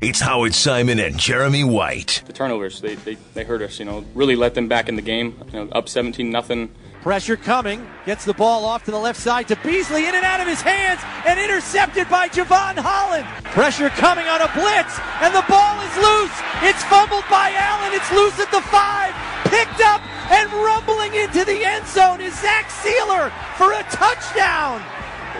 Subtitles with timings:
[0.00, 2.22] It's Howard Simon and Jeremy White.
[2.26, 5.02] The turnovers, they, they, they hurt us, you know, really let them back in the
[5.02, 5.38] game.
[5.52, 6.70] You know, up 17 nothing.
[7.02, 7.86] Pressure coming.
[8.04, 10.06] Gets the ball off to the left side to Beasley.
[10.06, 13.24] In and out of his hands and intercepted by Jevon Holland.
[13.44, 16.36] Pressure coming on a blitz and the ball is loose.
[16.62, 17.92] It's fumbled by Allen.
[17.92, 19.12] It's loose at the five.
[19.48, 20.00] Picked up
[20.30, 24.80] and rumbling into the end zone is Zach Sieler for a touchdown.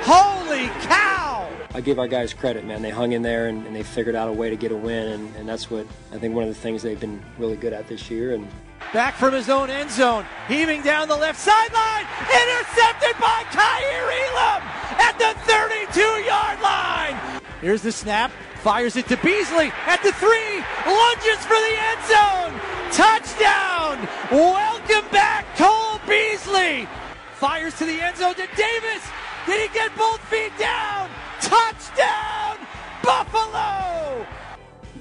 [0.05, 1.44] Holy cow!
[1.77, 2.83] I give our guys credit, man.
[2.83, 5.09] They hung in there and, and they figured out a way to get a win,
[5.09, 7.89] and, and, that's what I think one of the things they've been really good at
[7.89, 8.33] this year.
[8.35, 8.47] And
[8.93, 14.63] back from his own end zone, heaving down the left sideline, intercepted by Kaiir Elam
[15.03, 17.43] at the 32-yard line.
[17.61, 18.31] Here's the snap,
[18.63, 22.61] fires it to Beasley at the three, lunges for the end zone,
[22.93, 24.09] touchdown!
[24.31, 26.87] Welcome back, Cole Beasley.
[27.35, 29.03] Fires to the end zone to Davis.
[29.45, 31.04] Did he get both feet down?
[31.45, 32.57] Touchdown,
[33.03, 34.27] Buffalo!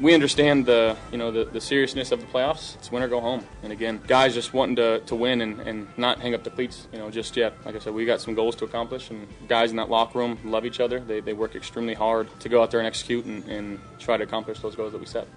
[0.01, 2.75] We understand the you know the, the seriousness of the playoffs.
[2.75, 3.45] It's win or go home.
[3.63, 6.87] And again, guys just wanting to, to win and, and not hang up the cleats,
[6.91, 7.53] you know, just yet.
[7.65, 10.37] Like I said, we got some goals to accomplish and guys in that locker room
[10.43, 10.99] love each other.
[10.99, 14.23] They, they work extremely hard to go out there and execute and, and try to
[14.25, 15.27] accomplish those goals that we set.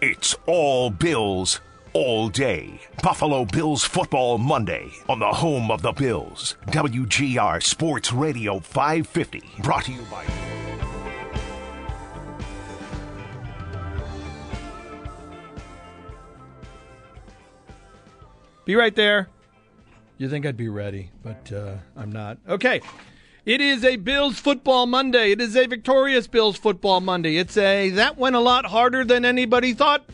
[0.00, 1.60] It's all Bills
[1.92, 2.80] all day.
[3.02, 6.56] Buffalo Bills Football Monday on the home of the Bills.
[6.68, 9.42] WGR Sports Radio 550.
[9.62, 10.24] Brought to you by.
[18.64, 19.28] Be right there.
[20.18, 22.36] You think I'd be ready, but uh, I'm not.
[22.46, 22.82] Okay.
[23.46, 25.32] It is a Bills football Monday.
[25.32, 27.36] It is a victorious Bills football Monday.
[27.36, 30.04] It's a that went a lot harder than anybody thought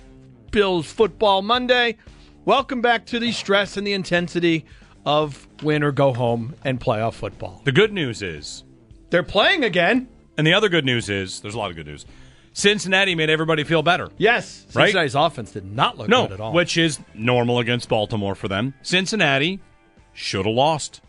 [0.55, 1.97] Bills Football Monday.
[2.45, 4.65] Welcome back to the stress and the intensity
[5.05, 7.61] of win or go home and playoff football.
[7.65, 8.63] The good news is
[9.11, 10.09] they're playing again.
[10.39, 12.07] And the other good news is there's a lot of good news.
[12.53, 14.11] Cincinnati made everybody feel better.
[14.17, 14.65] Yes.
[14.75, 14.85] Right?
[14.85, 16.53] Cincinnati's offense did not look no, good at all.
[16.53, 18.75] Which is normal against Baltimore for them.
[18.83, 19.59] Cincinnati
[20.13, 21.01] should have lost.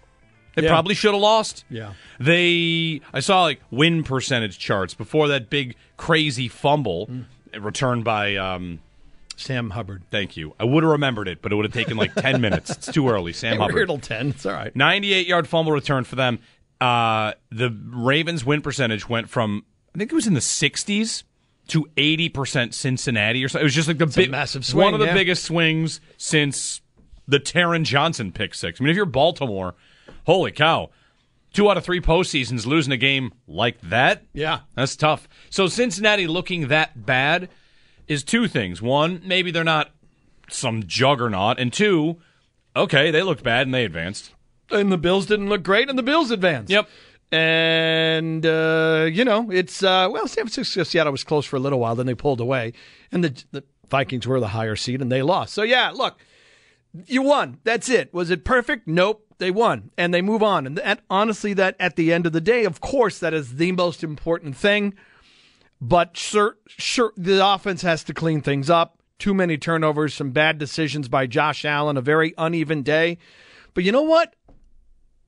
[0.56, 0.70] They Yeah.
[0.70, 1.66] probably should have lost.
[1.70, 1.94] Yeah.
[2.20, 7.26] They I saw like win percentage charts before that big crazy fumble Mm.
[7.64, 8.80] returned by um
[9.36, 10.04] Sam Hubbard.
[10.12, 10.54] thank you.
[10.60, 12.70] I would have remembered it, but it would have taken like 10 minutes.
[12.72, 13.34] It's too early.
[13.34, 13.76] Sam We're Hubbard.
[13.76, 14.30] here till 10.
[14.30, 14.76] It's all right.
[14.76, 16.40] 98 yard fumble return for them.
[16.80, 21.24] Uh, the Ravens win percentage went from, I think it was in the 60s
[21.68, 23.62] to 80% Cincinnati or something.
[23.62, 25.14] It was just like the big, massive swing, one of the yeah.
[25.14, 26.82] biggest swings since
[27.28, 28.80] the Taron Johnson pick six.
[28.80, 29.76] I mean, if you're Baltimore,
[30.26, 30.90] holy cow.
[31.54, 34.24] Two out of three postseasons losing a game like that.
[34.34, 34.60] Yeah.
[34.76, 35.28] That's tough.
[35.50, 37.50] So Cincinnati looking that bad
[38.08, 38.82] is two things.
[38.82, 39.92] One, maybe they're not
[40.50, 42.18] some juggernaut, and two,
[42.76, 44.32] okay, they looked bad and they advanced.
[44.72, 46.72] And the Bills didn't look great, and the Bills advanced.
[46.72, 46.90] Yep.
[47.32, 51.80] And, uh, you know, it's, uh, well, San Francisco, Seattle was close for a little
[51.80, 52.74] while, then they pulled away.
[53.12, 55.54] And the, the Vikings were the higher seed, and they lost.
[55.54, 56.20] So, yeah, look,
[57.08, 57.58] you won.
[57.64, 58.14] That's it.
[58.14, 58.88] Was it perfect?
[58.88, 59.24] Nope.
[59.38, 60.66] They won, and they move on.
[60.66, 63.74] And that, honestly, that at the end of the day, of course, that is the
[63.74, 64.94] most important thing.
[65.88, 68.98] But sure, sure, the offense has to clean things up.
[69.20, 73.20] Too many turnovers, some bad decisions by Josh Allen, a very uneven day.
[73.76, 74.36] But you know what?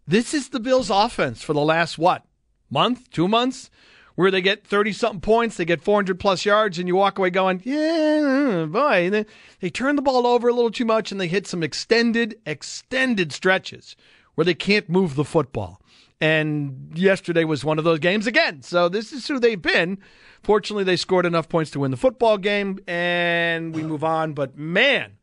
[0.07, 2.25] This is the Bills' offense for the last what
[2.72, 3.69] month, two months,
[4.16, 7.19] where they get thirty something points, they get four hundred plus yards, and you walk
[7.19, 9.28] away going, "Yeah, boy." Then
[9.59, 13.31] they turn the ball over a little too much, and they hit some extended, extended
[13.31, 13.96] stretches
[14.34, 15.79] where they can't move the football.
[16.19, 18.61] And yesterday was one of those games again.
[18.63, 20.00] So this is who they've been.
[20.41, 24.34] Fortunately, they scored enough points to win the football game, and we move on.
[24.34, 25.16] But man,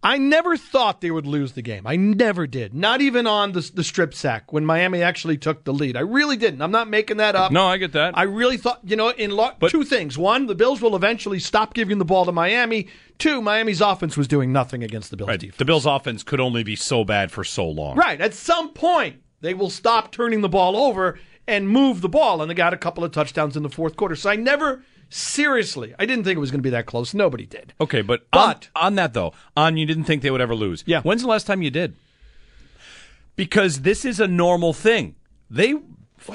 [0.00, 1.84] I never thought they would lose the game.
[1.84, 2.72] I never did.
[2.72, 5.96] Not even on the, the strip sack when Miami actually took the lead.
[5.96, 6.62] I really didn't.
[6.62, 7.50] I'm not making that up.
[7.50, 8.16] No, I get that.
[8.16, 10.16] I really thought, you know, in lo- But- two things.
[10.16, 12.86] One, the Bills will eventually stop giving the ball to Miami.
[13.18, 15.40] Two, Miami's offense was doing nothing against the Bills Right.
[15.40, 15.56] defense.
[15.56, 17.96] The Bills' offense could only be so bad for so long.
[17.96, 18.20] Right.
[18.20, 21.18] At some point, they will stop turning the ball over
[21.48, 22.40] and move the ball.
[22.40, 24.14] And they got a couple of touchdowns in the fourth quarter.
[24.14, 27.14] So I never, seriously, I didn't think it was going to be that close.
[27.14, 27.72] Nobody did.
[27.80, 30.84] Okay, but, But- on, on that though, on you didn't think they would ever lose.
[30.86, 31.00] Yeah.
[31.02, 31.94] When's the last time you did?
[33.36, 35.14] Because this is a normal thing.
[35.50, 35.72] They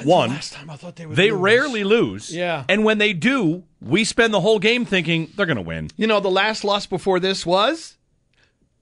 [0.02, 1.40] One, last time I thought they would they lose?
[1.40, 2.34] rarely lose.
[2.34, 2.64] Yeah.
[2.68, 5.90] And when they do, we spend the whole game thinking they're going to win.
[5.96, 7.96] You know, the last loss before this was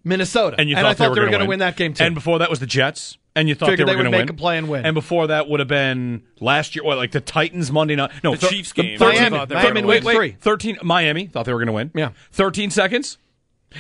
[0.05, 1.49] Minnesota, And you I thought thought they were going to win.
[1.49, 2.05] win that game too.
[2.05, 3.19] And before that was the Jets.
[3.35, 4.35] And you thought Figured they they were going to make win.
[4.37, 4.85] a play and win.
[4.85, 8.11] And before that would have been last year, what, like the Titans Monday night?
[8.23, 8.99] No, The thir- Chiefs game.
[8.99, 10.05] Thirteen, Miami- thought they Miami were gonna wait, win.
[10.05, 10.17] wait.
[10.17, 10.37] three.
[10.41, 11.91] 13 Miami thought they were going to win.
[11.95, 12.11] Yeah.
[12.33, 13.17] 13 seconds.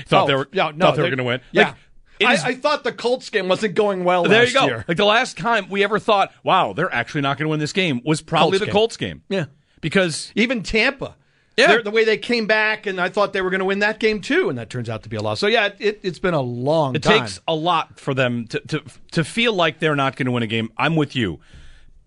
[0.06, 1.40] Thought Oh, they were yeah, no, thought they were going to win.
[1.52, 1.74] Yeah, Like,
[2.18, 4.22] it is- I, I thought the Colts game wasn't going well.
[4.24, 4.66] there last you go.
[4.66, 4.84] Year.
[4.88, 7.74] Like the last time we ever thought, wow, they're actually not going to win this
[7.74, 8.72] game was probably Colts the game.
[8.72, 9.22] Colts game.
[9.28, 9.44] Yeah.
[9.82, 11.16] Because Even Tampa.
[11.56, 11.78] Yeah.
[11.82, 14.20] The way they came back, and I thought they were going to win that game
[14.22, 15.38] too, and that turns out to be a loss.
[15.40, 17.20] So yeah, it, it's been a long It time.
[17.20, 18.82] takes a lot for them to, to
[19.12, 20.72] to feel like they're not going to win a game.
[20.78, 21.40] I'm with you.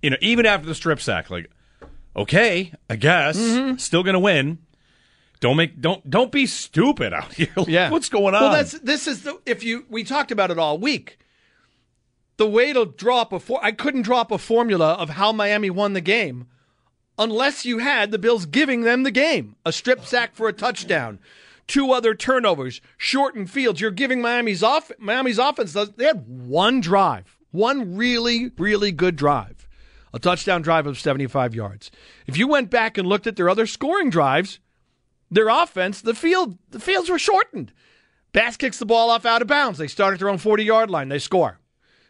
[0.01, 1.49] You know, even after the strip sack, like,
[2.15, 3.77] okay, I guess Mm-hmm.
[3.77, 4.57] still going to win.
[5.41, 7.49] Don't make don't don't be stupid out here.
[7.55, 7.89] Like, Yeah.
[7.91, 8.41] what's going on?
[8.41, 11.19] Well, that's this is the if you we talked about it all week.
[12.37, 15.69] The way to draw up a for, I couldn't drop a formula of how Miami
[15.69, 16.47] won the game
[17.17, 19.55] unless you had the Bills giving them the game.
[19.65, 21.19] A strip sack for a touchdown,
[21.67, 23.81] two other turnovers, shortened fields.
[23.81, 29.67] You're giving Miami's off Miami's offense they had one drive, one really really good drive.
[30.13, 31.91] A touchdown drive of 75 yards.
[32.25, 34.59] If you went back and looked at their other scoring drives,
[35.29, 37.73] their offense, the field, the fields were shortened.
[38.31, 39.77] Bass kicks the ball off out of bounds.
[39.77, 41.09] They start at their own 40 yard line.
[41.09, 41.59] They score.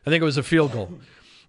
[0.05, 0.99] I think it was a field goal.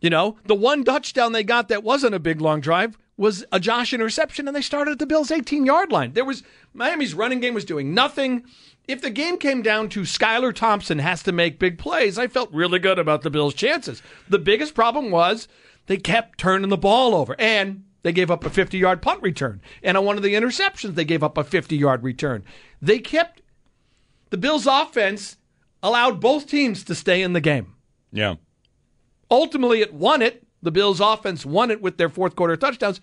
[0.01, 3.59] You know, the one touchdown they got that wasn't a big long drive was a
[3.59, 6.13] Josh interception, and they started at the Bills' 18 yard line.
[6.13, 6.43] There was
[6.75, 8.45] Miami's running game was doing nothing.
[8.87, 12.53] If the game came down to Skylar Thompson has to make big plays, I felt
[12.53, 14.03] really good about the Bills' chances.
[14.29, 15.49] The biggest problem was
[15.87, 19.61] they kept turning the ball over, and they gave up a 50 yard punt return.
[19.83, 22.45] And on one of the interceptions, they gave up a 50 yard return.
[22.81, 23.43] They kept
[24.31, 25.37] the Bills' offense
[25.83, 27.75] allowed both teams to stay in the game.
[28.13, 28.35] yeah.
[29.29, 30.46] Ultimately, it won it.
[30.67, 33.01] The Bills' offense won it with their fourth quarter touchdowns,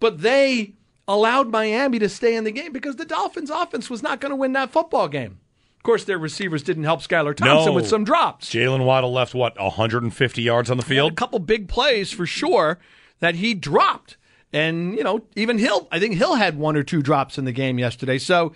[0.00, 0.74] but they
[1.08, 4.36] allowed Miami to stay in the game because the Dolphins' offense was not going to
[4.36, 5.38] win that football game.
[5.76, 7.72] Of course, their receivers didn't help Skylar Thompson No.
[7.74, 8.50] with some drops.
[8.50, 11.12] Jalen Waddle left what 150 yards on the field.
[11.12, 12.78] a couple big plays for sure
[13.20, 14.16] that he dropped.
[14.52, 17.52] And, you know, even Hill, I think Hill had one or two drops in the
[17.52, 18.18] game yesterday.
[18.18, 18.54] So,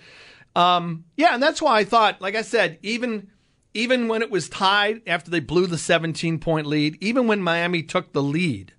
[0.57, 3.29] um, yeah, and that's why I thought, like I said, even
[3.75, 7.83] even when it was tied after they blew the 17 point lead, even when Miami
[7.83, 8.73] took the lead,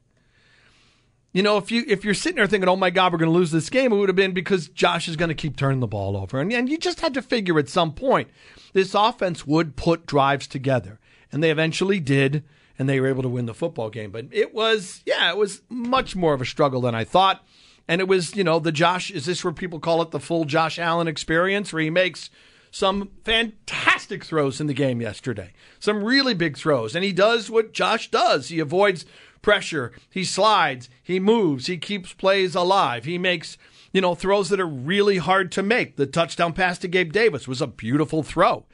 [1.32, 3.38] you know, if you if you're sitting there thinking, "Oh my God, we're going to
[3.38, 5.88] lose this game," it would have been because Josh is going to keep turning the
[5.88, 8.30] ball over, and and you just had to figure at some point
[8.74, 11.00] this offense would put drives together,
[11.32, 12.44] and they eventually did,
[12.80, 14.10] and they were able to win the football game.
[14.10, 17.46] But it was, yeah, it was much more of a struggle than I thought,
[17.88, 20.10] and it was, you know, the Josh is this where people call it?
[20.10, 22.32] The full Josh Allen experience, where he makes
[22.72, 25.52] some fantastic throws in the game yesterday.
[25.80, 26.96] Some really big throws.
[26.96, 28.50] And he does what Josh does.
[28.50, 29.06] He avoids
[29.42, 29.92] pressure.
[30.10, 30.90] He slides.
[31.02, 31.68] He moves.
[31.68, 33.06] He keeps plays alive.
[33.06, 33.58] He makes,
[33.92, 35.96] you know, throws that are really hard to make.
[35.96, 38.66] The touchdown pass to Gabe Davis was a beautiful throw.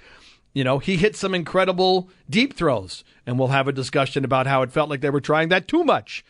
[0.53, 3.03] You know, he hit some incredible deep throws.
[3.25, 5.83] And we'll have a discussion about how it felt like they were trying that too
[5.83, 6.24] much.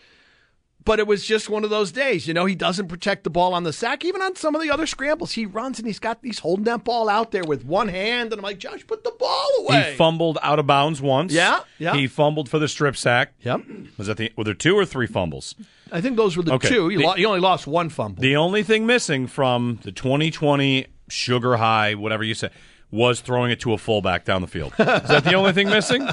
[0.85, 2.27] But it was just one of those days.
[2.27, 4.69] You know, he doesn't protect the ball on the sack, even on some of the
[4.69, 5.31] other scrambles.
[5.31, 8.39] He runs and he's got he's holding that ball out there with one hand, and
[8.39, 9.89] I'm like, Josh, put the ball away.
[9.91, 11.33] He fumbled out of bounds once.
[11.33, 11.95] Yeah, yeah.
[11.95, 13.33] He fumbled for the strip sack.
[13.41, 13.61] Yep.
[13.97, 15.55] Was that the were there two or three fumbles?
[15.91, 16.69] I think those were the Okay.
[16.69, 16.87] two.
[16.89, 18.21] He, The- lo- he only lost one fumble.
[18.21, 22.49] The only thing missing from the 2020 sugar high, whatever you say,
[22.91, 24.71] was throwing it to a fullback down the field.
[24.79, 26.07] Is that the only thing missing?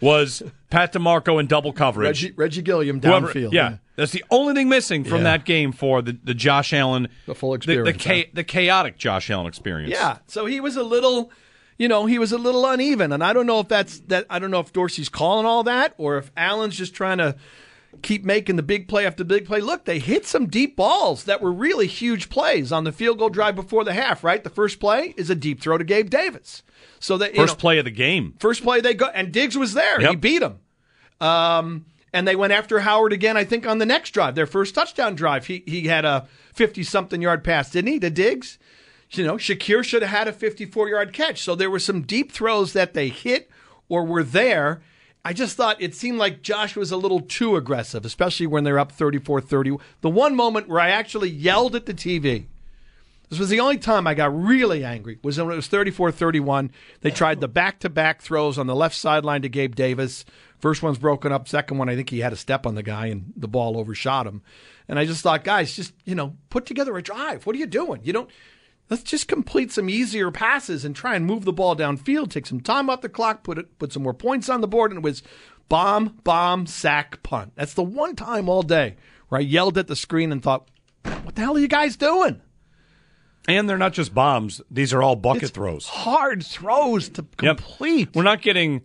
[0.00, 2.22] Was Pat DiMarco in double coverage?
[2.24, 3.52] Reggie, Reggie Gilliam downfield.
[3.52, 5.24] Yeah, that's the only thing missing from Yeah.
[5.36, 8.22] that game for the, the Josh Allen, The full the, experience, cha- huh?
[8.32, 9.90] the chaotic Josh Allen experience.
[9.92, 10.18] Yeah.
[10.26, 11.30] So he was a little,
[11.78, 14.26] you know, he was a little uneven, and I don't know if that's that.
[14.28, 17.36] I don't know if Dorsey's calling all that, or if Allen's just trying to
[18.02, 19.60] keep making the big play after big play.
[19.60, 23.28] Look, they hit some deep balls that were really huge plays on the field goal
[23.30, 24.22] drive before the half.
[24.24, 26.62] Right, the first play is a deep throw to Gabe Davis.
[27.00, 28.34] So that first know, play of the game.
[28.38, 30.00] First play they go, and Diggs was there.
[30.00, 30.58] He beat him.
[31.20, 33.36] Um, and they went after Howard again.
[33.36, 37.20] I think on the next drive, their first touchdown drive, he he had a fifty-something
[37.20, 38.58] yard pass, didn't he, to Diggs?
[39.10, 41.42] You know, Shakir should have had a fifty-four yard catch.
[41.42, 43.50] So there were some deep throws that they hit
[43.88, 44.82] or were there.
[45.24, 48.78] I just thought it seemed like Josh was a little too aggressive, especially when they're
[48.78, 49.80] up 34-30.
[50.02, 52.46] The one moment where I actually yelled at the TV.
[53.30, 56.70] This was the only time I got really angry was when it was 34-31.
[57.00, 60.26] They tried the back-to-back throws on the left sideline to Gabe Davis.
[60.58, 61.48] First one's broken up.
[61.48, 64.26] Second one, I think he had a step on the guy and the ball overshot
[64.26, 64.42] him.
[64.88, 67.46] And I just thought, guys, just, you know, put together a drive.
[67.46, 68.02] What are you doing?
[68.04, 68.30] You don't
[68.94, 72.60] let's just complete some easier passes and try and move the ball downfield, take some
[72.60, 75.02] time off the clock, put it, put some more points on the board, and it
[75.04, 75.20] was
[75.68, 77.52] bomb, bomb, sack, punt.
[77.56, 78.94] That's the one time all day
[79.28, 80.68] where I yelled at the screen and thought,
[81.24, 82.40] "What the hell are you guys doing?"
[83.48, 85.86] And they're not just bombs; these are all bucket It's throws.
[85.88, 87.56] hard throws to Yep.
[87.58, 88.08] complete.
[88.14, 88.82] We're not getting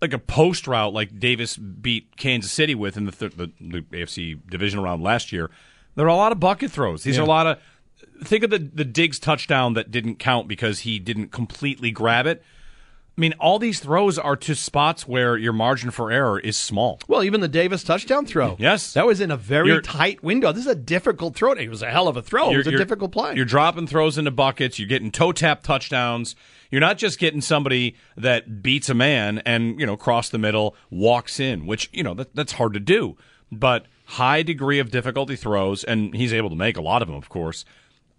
[0.00, 3.82] like a post route like Davis beat Kansas City with in the th- the, the
[3.92, 5.50] AFC division round last year.
[5.96, 7.02] There are a lot of bucket throws.
[7.02, 7.58] These are a lot of.
[8.22, 12.42] Think of the the Diggs touchdown that didn't count because he didn't completely grab it.
[13.18, 17.00] I mean, all these throws are to spots where your margin for error is small.
[17.06, 18.56] Well, even the Davis touchdown throw.
[18.58, 18.94] Yes.
[18.94, 20.52] That was in a very You're- tight window.
[20.52, 21.52] This is a difficult throw.
[21.52, 22.50] It was a hell of a throw.
[22.50, 23.34] It was a difficult play.
[23.34, 24.78] You're dropping throws into buckets.
[24.78, 26.34] You're getting toe tap touchdowns.
[26.70, 30.74] You're not just getting somebody that beats a man and you know cross the middle,
[30.88, 33.18] walks in, which you know that, that's hard to do.
[33.52, 37.16] But high degree of difficulty throws, and he's able to make a lot of them,
[37.16, 37.66] of course.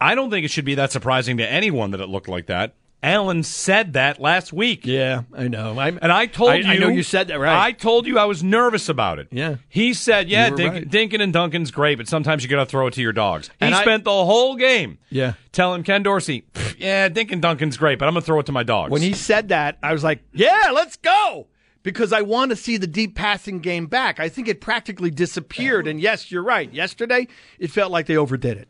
[0.01, 2.73] I don't think it should be that surprising to anyone that it looked like that.
[3.03, 4.85] Allen said that last week.
[4.85, 5.79] yeah, I know.
[5.79, 7.59] I'm, And I told I- you, I know you said that, right.
[7.65, 9.27] I told you I was nervous about it.
[9.31, 9.55] Yeah.
[9.69, 10.87] He said, "Yeah, Dink, right.
[10.87, 13.65] Dinkin and Duncan's great, but sometimes you got to throw it to your dogs." He
[13.65, 15.33] And I- spent the whole game, Yeah.
[15.51, 16.43] telling Ken Dorsey,
[16.77, 19.13] "Yeah, Dinkin and Duncan's great, but I'm gonna throw it to my dogs." When he
[19.13, 21.47] said that, I was like, yeah, let's go.
[21.81, 24.19] Because I want to see the deep passing game back.
[24.19, 25.87] I think it practically disappeared.
[25.87, 26.71] And yes, you're right.
[26.71, 27.27] Yesterday,
[27.57, 28.67] it felt like they overdid it.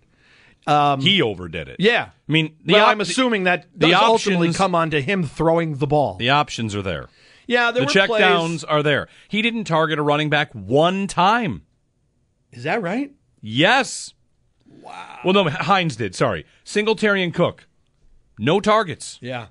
[0.68, 1.78] Um, he overdid it.
[1.80, 2.10] Yeah.
[2.28, 5.24] I mean, the well, op- I'm assuming that the does ultimately options- come onto him
[5.24, 6.18] throwing the ball.
[6.18, 7.10] the options are there.
[7.48, 9.08] yeah, there The were check plays- downs are there.
[9.28, 11.64] He didn't target a running back one time.
[12.52, 13.12] Is that right?
[13.42, 14.14] Yes.
[14.68, 15.20] Wow.
[15.26, 16.14] Well, no, Hines did.
[16.16, 17.68] Sorry, Singletary and Cook,
[18.38, 19.48] no targets, Yeah.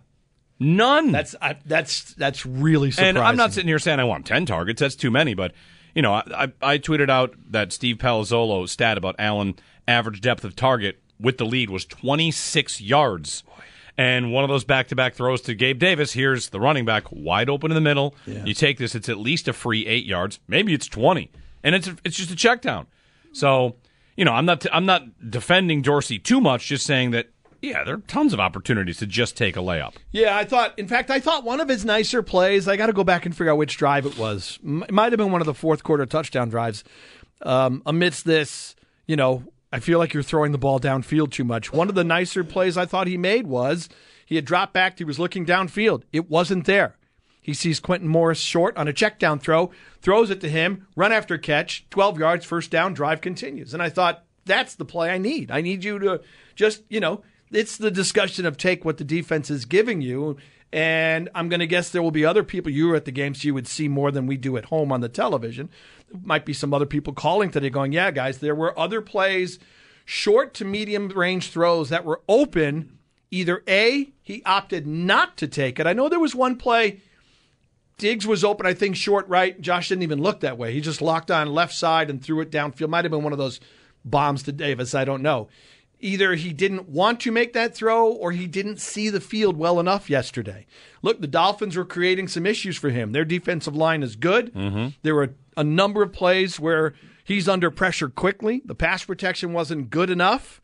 [0.59, 1.11] none.
[1.13, 3.17] That's I, that's that's really surprising.
[3.17, 4.81] And I'm not sitting here saying I want 10 targets.
[4.81, 5.35] That's too many.
[5.35, 5.53] But,
[5.95, 9.55] you know, I, I, I tweeted out that Steve Palazzolo stat about Allen
[9.91, 13.43] average depth of target with the lead was 26 yards.
[13.99, 16.13] And one of those back to back throws to Gabe Davis.
[16.13, 18.15] Here's the running back wide open in the middle.
[18.27, 20.41] You take this, it's at least a free eight yards.
[20.49, 21.31] Maybe it's 20.
[21.63, 22.87] And it's, it's just a check down.
[23.33, 23.77] So,
[24.17, 27.29] you know, I'm not, I'm not defending Dorsey too much, just saying that,
[27.61, 29.93] yeah, there are tons of opportunities to just take a layup.
[30.13, 30.79] Yeah, I thought.
[30.79, 32.67] In fact, I thought one of his nicer plays.
[32.67, 34.59] I got to go back and figure out which drive it was.
[34.65, 36.85] It might have been one of the fourth quarter touchdown drives.
[37.43, 38.75] Um, amidst this,
[39.07, 41.73] you know, I feel like you're throwing the ball downfield too much.
[41.73, 43.89] One of the nicer plays I thought he made was
[44.27, 44.99] he had dropped back.
[44.99, 46.03] He was looking downfield.
[46.13, 46.97] It wasn't there.
[47.41, 49.71] He sees Quintin Morris short on a check down throw,
[50.03, 53.73] throws it to him, run after catch, 12 yards, first down, drive continues.
[53.73, 55.51] And I thought, that's the play I need.
[55.51, 56.21] I need you to
[56.55, 60.37] just, you know, it's the discussion of take what the defense is giving you.
[60.73, 62.71] And I'm going to guess there will be other people.
[62.71, 64.93] You were at the game, so you would see more than we do at home
[64.93, 65.69] on the television.
[66.23, 69.59] Might be some other people calling today going, yeah, guys, there were other plays,
[70.05, 72.99] short to medium range throws that were open.
[73.33, 75.87] Either A, he opted not to take it.
[75.87, 77.01] I know there was one play
[78.01, 79.61] Diggs was open, I think, short right.
[79.61, 80.73] Josh didn't even look that way.
[80.73, 82.89] He just locked on left side and threw it downfield.
[82.89, 83.61] Might have been one of those
[84.07, 84.95] bombs to Davis.
[84.95, 85.49] I don't know.
[86.01, 89.79] Either he didn't want to make that throw or he didn't see the field well
[89.79, 90.67] enough yesterday.
[91.03, 93.13] Look, the Dolphins were creating some issues for him.
[93.13, 94.53] Their defensive line is good.
[94.55, 94.89] Mm-hmm.
[95.03, 98.63] There were a number of plays where he's under pressure quickly.
[98.65, 100.61] The pass protection wasn't good enough.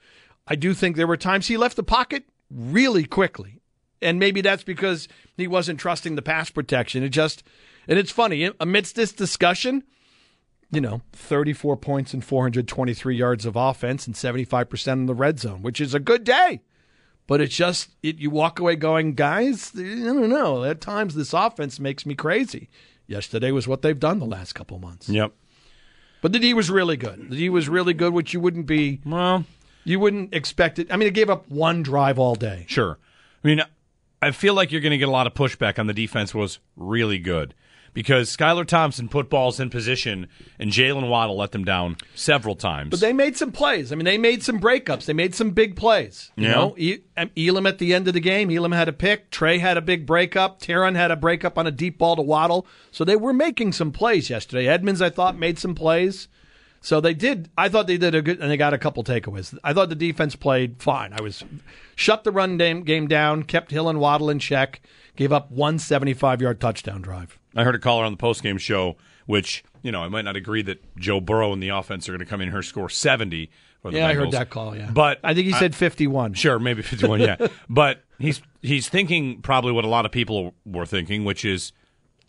[0.46, 3.60] I do think there were times he left the pocket really quickly.
[4.00, 7.02] And maybe that's because he wasn't trusting the pass protection.
[7.02, 7.42] It just,
[7.88, 9.84] and it's funny, amidst this discussion,
[10.70, 15.62] you know, 34 points and 423 yards of offense and 75% in the red zone,
[15.62, 16.60] which is a good day.
[17.26, 20.64] But it's just, it, you walk away going, guys, I don't know.
[20.64, 22.68] At times, this offense makes me crazy.
[23.08, 25.08] Yesterday was what they've done the last couple months.
[25.08, 25.32] Yep.
[26.20, 27.30] But the D was really good.
[27.30, 29.44] The D was really good, which you wouldn't be, Well,
[29.84, 30.90] you wouldn't expect it.
[30.90, 32.64] I mean, it gave up one drive all day.
[32.68, 32.98] Sure.
[33.44, 33.62] I mean,
[34.22, 36.58] I feel like you're going to get a lot of pushback on the defense was
[36.76, 37.54] really good
[37.96, 40.28] because Skylar Thompson put balls in position
[40.60, 42.90] and Jalen Waddle let them down several times.
[42.90, 43.90] But they made some plays.
[43.90, 45.06] I mean, they made some breakups.
[45.06, 46.30] They made some big plays.
[46.36, 46.54] You Yeah.
[46.54, 46.98] know, E-
[47.36, 49.30] Elam at the end of the game, Elam had a pick.
[49.30, 50.60] Trey had a big breakup.
[50.60, 52.66] Taron had a breakup on a deep ball to Waddle.
[52.90, 54.68] So they were making some plays yesterday.
[54.68, 56.28] Edmunds, I thought, made some plays.
[56.82, 57.48] So they did.
[57.58, 59.58] I thought they did a good, and they got a couple takeaways.
[59.64, 61.12] I thought the defense played fine.
[61.12, 61.42] I was
[61.96, 64.80] shut the run game down, kept Hill and Waddle in check,
[65.16, 67.38] gave up one 75 yard touchdown drive.
[67.54, 68.96] I heard a caller on the postgame show,
[69.26, 72.20] which, you know, I might not agree that Joe Burrow and the offense are going
[72.20, 73.50] to come in here and score 70.
[73.80, 74.76] For the Yeah, I heard that call.
[74.76, 76.34] Yeah, But I think he said 51.
[76.34, 77.36] Sure, maybe 51, yeah.
[77.68, 81.72] but he's he's thinking probably what a lot of people were thinking, which is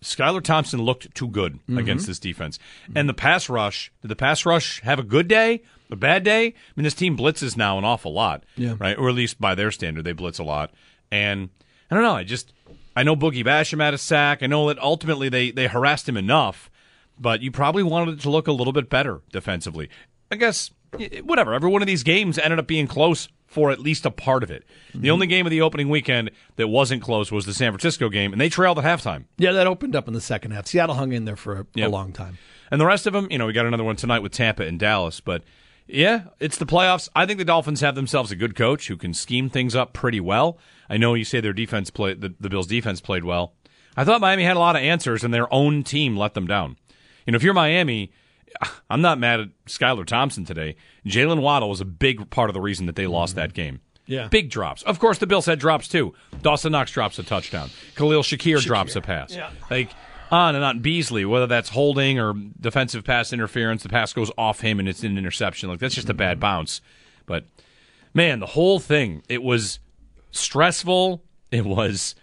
[0.01, 1.77] Skylar Thompson looked too good mm-hmm.
[1.77, 2.60] against this defense.
[2.96, 5.63] And the pass rush, did the pass rush have a good day?
[5.89, 6.48] A bad day?
[6.48, 8.44] I mean, this team blitzes now an awful lot.
[8.56, 8.75] Yeah.
[8.77, 8.98] Right?
[8.98, 10.72] Or at least by their standard, they blitz a lot.
[11.12, 11.50] And
[11.89, 12.15] I don't know.
[12.15, 12.53] I just,
[12.98, 14.42] I know Boogie Basham had a sack.
[14.42, 16.72] I know that ultimately they, they harassed him enough,
[17.20, 19.88] but you probably wanted it to look a little bit better defensively.
[20.32, 20.72] I guess,
[21.24, 21.54] whatever.
[21.54, 24.50] Every one of these games ended up being close for at least a part of
[24.50, 24.63] it.
[24.94, 25.12] The mm-hmm.
[25.12, 28.42] only game of the opening weekend that wasn't close was the San Francisco game, and
[28.42, 29.25] they trailed at halftime.
[29.38, 30.66] Yeah, that opened up in the second half.
[30.66, 32.39] Seattle hung in there for a, a long time.
[32.72, 34.80] And the rest of them, you know, we got another one tonight with Tampa and
[34.80, 35.22] Dallas.
[35.22, 35.44] But
[35.88, 37.10] yeah, it's the playoffs.
[37.15, 40.20] I think the Dolphins have themselves a good coach who can scheme things up pretty
[40.20, 40.58] well.
[40.89, 43.53] I know you say their defense played, the, the Bills' defense played well.
[43.96, 46.77] I thought Miami had a lot of answers, and their own team let them down.
[47.25, 48.12] You know, if you're Miami,
[48.89, 50.75] I'm not mad at Skylar Thompson today.
[51.06, 53.56] Jalen Waddle was a big part of the reason that they lost that mm-hmm.
[53.56, 53.82] game.
[54.06, 54.29] Yeah.
[54.29, 54.84] Big drops.
[54.84, 56.13] Of course, the Bills had drops too.
[56.41, 57.70] Dawson Knox drops a touchdown.
[57.96, 59.36] Khalil Shakir, drops a pass.
[59.36, 59.51] Yeah.
[59.70, 59.89] Like
[60.31, 60.79] on and on.
[60.79, 65.03] Beasley, whether that's holding or defensive pass interference, the pass goes off him and it's
[65.03, 65.69] an interception.
[65.69, 66.41] Like that's just a bad mm-hmm.
[66.41, 66.81] bounce.
[67.25, 67.46] But
[68.13, 69.79] man, the whole thing, it was
[70.31, 71.24] stressful.
[71.51, 72.15] It was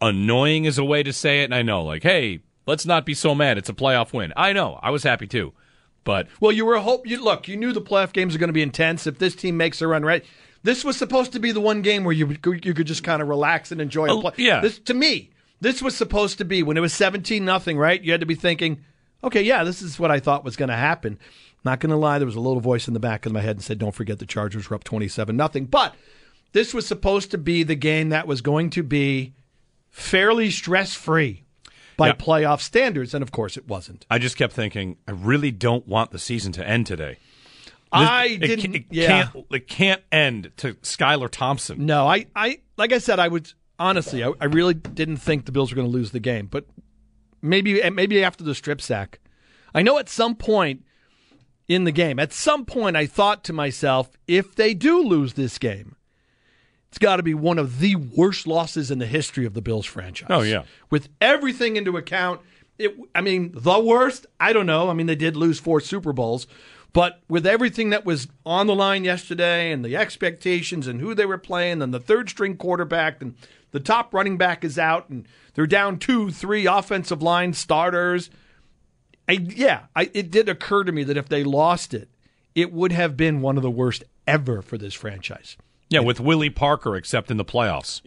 [0.00, 1.44] annoying is a way to say it.
[1.44, 3.58] And I know, like, hey, let's not be so mad.
[3.58, 4.32] It's a playoff win.
[4.36, 4.78] I know.
[4.82, 5.52] I was happy too.
[6.04, 7.46] But Well, you were hope you look.
[7.46, 9.06] You knew the playoff games are going to be intense.
[9.06, 10.24] If this team makes a run, right?
[10.62, 13.28] This was supposed to be the one game where you you could just kind of
[13.28, 14.06] relax and enjoy.
[14.06, 14.32] a Oh, play.
[14.38, 14.60] yeah.
[14.60, 15.30] This to me,
[15.60, 17.78] this was supposed to be when it was seventeen nothing.
[17.78, 18.02] Right?
[18.02, 18.84] You had to be thinking,
[19.22, 21.18] okay, yeah, this is what I thought was going to happen.
[21.64, 23.56] Not going to lie, there was a little voice in the back of my head
[23.56, 25.94] and said, "Don't forget the Chargers were up twenty-seven nothing." But
[26.52, 29.34] this was supposed to be the game that was going to be
[29.90, 31.44] fairly stress-free
[31.96, 32.12] by Yeah.
[32.14, 34.06] playoff standards, and of course, it wasn't.
[34.10, 37.18] I just kept thinking, I really don't want the season to end today.
[37.92, 38.74] I didn't.
[38.74, 39.24] It, yeah.
[39.32, 39.46] can't.
[39.50, 41.84] It can't end to Skylar Thompson.
[41.84, 45.52] No, I, I like I said, I would honestly, I, I really didn't think the
[45.52, 46.66] Bills were going to lose the game, but
[47.42, 49.18] maybe eh, maybe after the strip sack,
[49.74, 50.84] I know at some point
[51.66, 55.58] in the game, at some point, I thought to myself, if they do lose this
[55.58, 55.96] game,
[56.88, 59.86] it's got to be one of the worst losses in the history of the Bills
[59.86, 60.26] franchise.
[60.30, 60.64] Oh, yeah.
[60.90, 62.40] with everything into account,
[62.78, 62.96] it.
[63.14, 64.26] I mean, the worst.
[64.40, 64.90] I don't know.
[64.90, 66.46] I mean, they did lose four Super Bowls.
[66.92, 71.26] But with everything that was on the line yesterday and the expectations and who they
[71.26, 73.36] were playing and the third string quarterback and
[73.72, 78.30] the top running back is out and they're down two, three offensive line starters.
[79.28, 82.08] I, yeah, I, it did occur to me that if they lost it,
[82.54, 85.56] it would have been one of the worst ever for this franchise.
[85.88, 88.00] Yeah, with Willie Parker, except in the playoffs.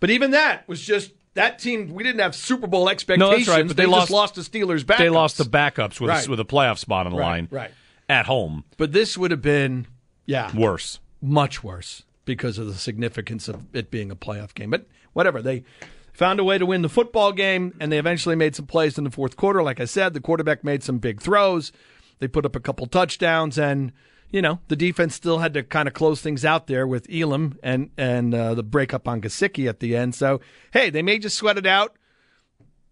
[0.00, 1.92] But even that was just that team.
[1.92, 3.48] We didn't have Super Bowl expectations.
[3.48, 4.98] right, but they just lost- lost the Steelers back.
[4.98, 6.26] They lost the backups with Right.
[6.26, 7.48] a, with a playoff spot on the Right, line.
[7.50, 7.70] right.
[8.08, 9.86] At home, But this would have been,
[10.24, 10.98] yeah, worse.
[11.20, 14.70] much worse because of the significance of it being a playoff game.
[14.70, 14.86] But
[15.18, 15.64] whatever, they
[16.12, 19.02] found a way to win the football game, and they eventually made some plays in
[19.02, 19.64] the fourth quarter.
[19.64, 21.72] Like I said, the quarterback made some big throws.
[22.20, 23.90] They put up a couple touchdowns, and
[24.30, 27.58] you know the defense still had to kind of close things out there with Elam
[27.64, 30.14] and and uh, the breakup on Gesicki at the end.
[30.14, 31.96] So hey, they may just sweat it out.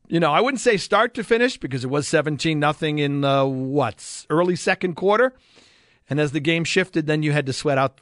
[0.09, 3.45] You know, I wouldn't say start to finish because it was seventeen nothing in uh,
[3.45, 5.33] what early second quarter.
[6.11, 8.01] And as the game shifted, then you had to sweat out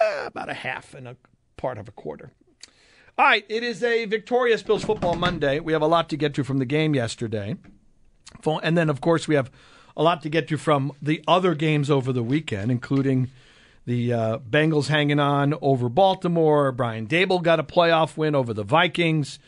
[0.00, 1.16] uh, about a half and a
[1.56, 2.32] part of a quarter.
[3.20, 5.60] All right, it is a victorious Bills football Monday.
[5.60, 7.56] We have a lot to get to from the game yesterday.
[8.46, 9.50] And then, of course, we have
[9.94, 13.28] a lot to get to from the other games over the weekend, including
[13.84, 16.72] the uh, Bengals hanging on over Baltimore.
[16.72, 19.38] Brian Daboll got a playoff win over the Vikings.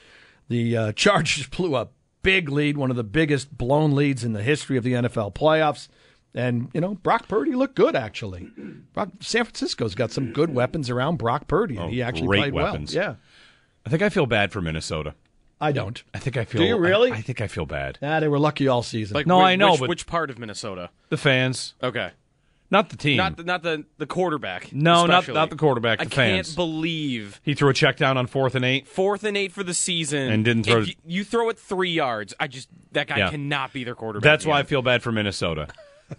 [0.51, 1.89] The uh, Chargers blew a
[2.23, 5.89] big lead, one of the biggest blown leads in the history of the NFL playoffs.
[6.35, 8.51] And, you know, Brock Purdy looked good, actually.
[8.93, 12.41] Brock, San Francisco's got some good weapons around Brock Purdy, and Oh, he actually great
[12.41, 12.95] played weapons.
[12.95, 13.05] well.
[13.05, 13.15] Yeah.
[13.87, 15.15] I think I feel bad for Minnesota.
[15.61, 16.03] I don't.
[16.13, 16.61] I think I feel.
[16.63, 17.13] Do you really?
[17.13, 17.99] I, I think I feel bad.
[18.03, 19.15] Nah, they were lucky all season.
[19.15, 20.91] Like, No, whi- I know, Which, but- which part of Minnesota?
[21.09, 22.11] The fans, Okay,
[22.71, 23.17] not the team.
[23.19, 24.73] not the, not the the quarterback.
[24.73, 25.35] No, not- especially.
[25.35, 26.49] not the quarterback, I the fans.
[26.49, 28.89] I can't believe he threw a check down on fourth and eight.
[28.89, 31.93] fourth and eight for the season And didn't throw- If you, you throw it three
[31.93, 32.35] yards.
[32.41, 33.31] I just that guy Yeah.
[33.31, 34.25] cannot be their quarterback.
[34.25, 35.69] That's why I feel bad for Minnesota.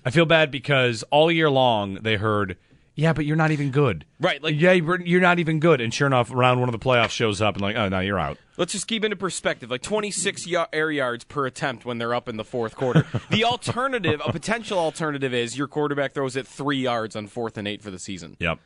[0.06, 2.58] I feel bad because all year long they heard,
[2.96, 5.82] "Yeah, but you're not even good." Right, like- yeah, you're not even good.
[5.82, 8.20] And sure enough, round one of the playoffs shows up and like, "Oh, no, you're
[8.20, 9.72] out." Let's just keep into perspective.
[9.72, 13.06] Like 26 y- air yards per attempt when they're up in the fourth quarter.
[13.32, 17.68] the alternative, a potential alternative, is your quarterback throws it three yards on fourth and
[17.68, 18.38] eight for the season.
[18.40, 18.60] Yep.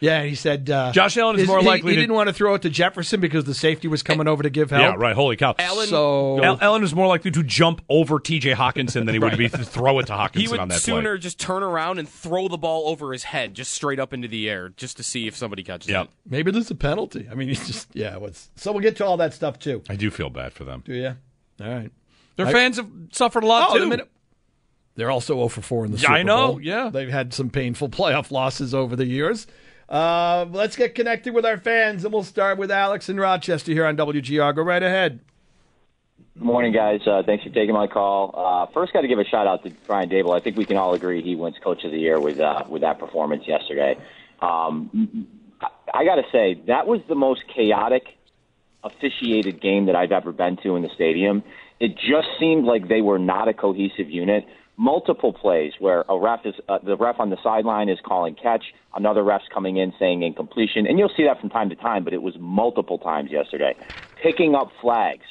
[0.00, 2.32] Yeah, he said uh, Josh Allen is more he, likely He to- didn't want to
[2.32, 4.80] throw it to Jefferson because the safety was coming over to give help.
[4.82, 5.14] Yeah, right.
[5.14, 5.54] Holy cow.
[5.58, 8.52] Allen, So Al- Allen is more likely to jump over T.J.
[8.54, 11.16] Hockenson than he would be to throw it to Hockenson he would on that sooner
[11.16, 11.20] play.
[11.20, 14.48] just turn around and throw the ball over his head, just straight up into the
[14.48, 16.06] air, just to see if somebody catches Yep.
[16.06, 16.10] it.
[16.26, 17.28] maybe there's a penalty.
[17.30, 18.16] I mean, he's just yeah.
[18.16, 19.82] What's so we'll get to all that stuff too.
[19.90, 20.82] I do feel bad for them.
[20.86, 21.14] Do you?
[21.62, 21.90] All right.
[22.36, 23.90] Their I- fans have suffered a lot Oh, too.
[23.90, 24.06] the
[24.96, 26.60] They're also 0 for 4 in the Yeah, Super I know, Bowl.
[26.62, 26.88] yeah.
[26.90, 29.46] They've had some painful playoff losses over the years.
[29.90, 33.84] Uh, let's get connected with our fans, and we'll start with Alex in Rochester here
[33.84, 34.54] on WGR.
[34.54, 35.18] Go right ahead.
[36.34, 37.00] Good Morning, guys.
[37.04, 38.32] Uh, thanks for taking my call.
[38.36, 40.36] Uh, first, got to give a shout out to Brian Daboll.
[40.36, 42.82] I think we can all agree he wins Coach of the Year with uh, with
[42.82, 43.98] that performance yesterday.
[44.40, 45.26] Um,
[45.60, 48.04] I, I got to say that was the most chaotic
[48.84, 51.42] officiated game that I've ever been to in the stadium.
[51.80, 54.46] It just seemed like they were not a cohesive unit.
[54.80, 58.64] Multiple plays where a ref is uh, the ref on the sideline is calling catch,
[58.94, 62.02] another ref's coming in saying incompletion, and you'll see that from time to time.
[62.02, 63.76] But it was multiple times yesterday,
[64.22, 65.26] picking up flags.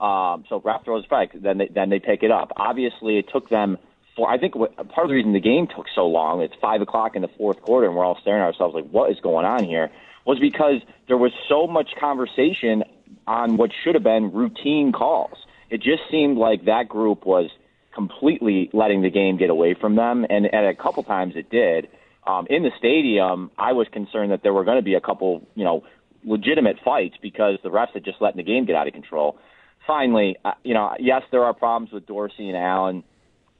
[0.00, 2.52] Um, so ref throws a flag, then they, then they pick it up.
[2.56, 3.76] Obviously, it took them.
[4.16, 6.80] For, I think what, part of the reason the game took so long, it's five
[6.80, 9.44] o'clock in the fourth quarter, and we're all staring at ourselves like, what is going
[9.44, 9.90] on here?
[10.24, 12.82] Was because there was so much conversation
[13.26, 15.36] on what should have been routine calls.
[15.68, 17.50] It just seemed like that group was
[17.96, 21.88] completely letting the game get away from them, and at a couple times it did.
[22.26, 25.46] Um, in the stadium, I was concerned that there were going to be a couple,
[25.54, 25.84] you know,
[26.22, 29.38] legitimate fights because the refs had just letting the game get out of control.
[29.86, 33.02] Finally, uh, you know, yes, there are problems with Dorsey and Allen.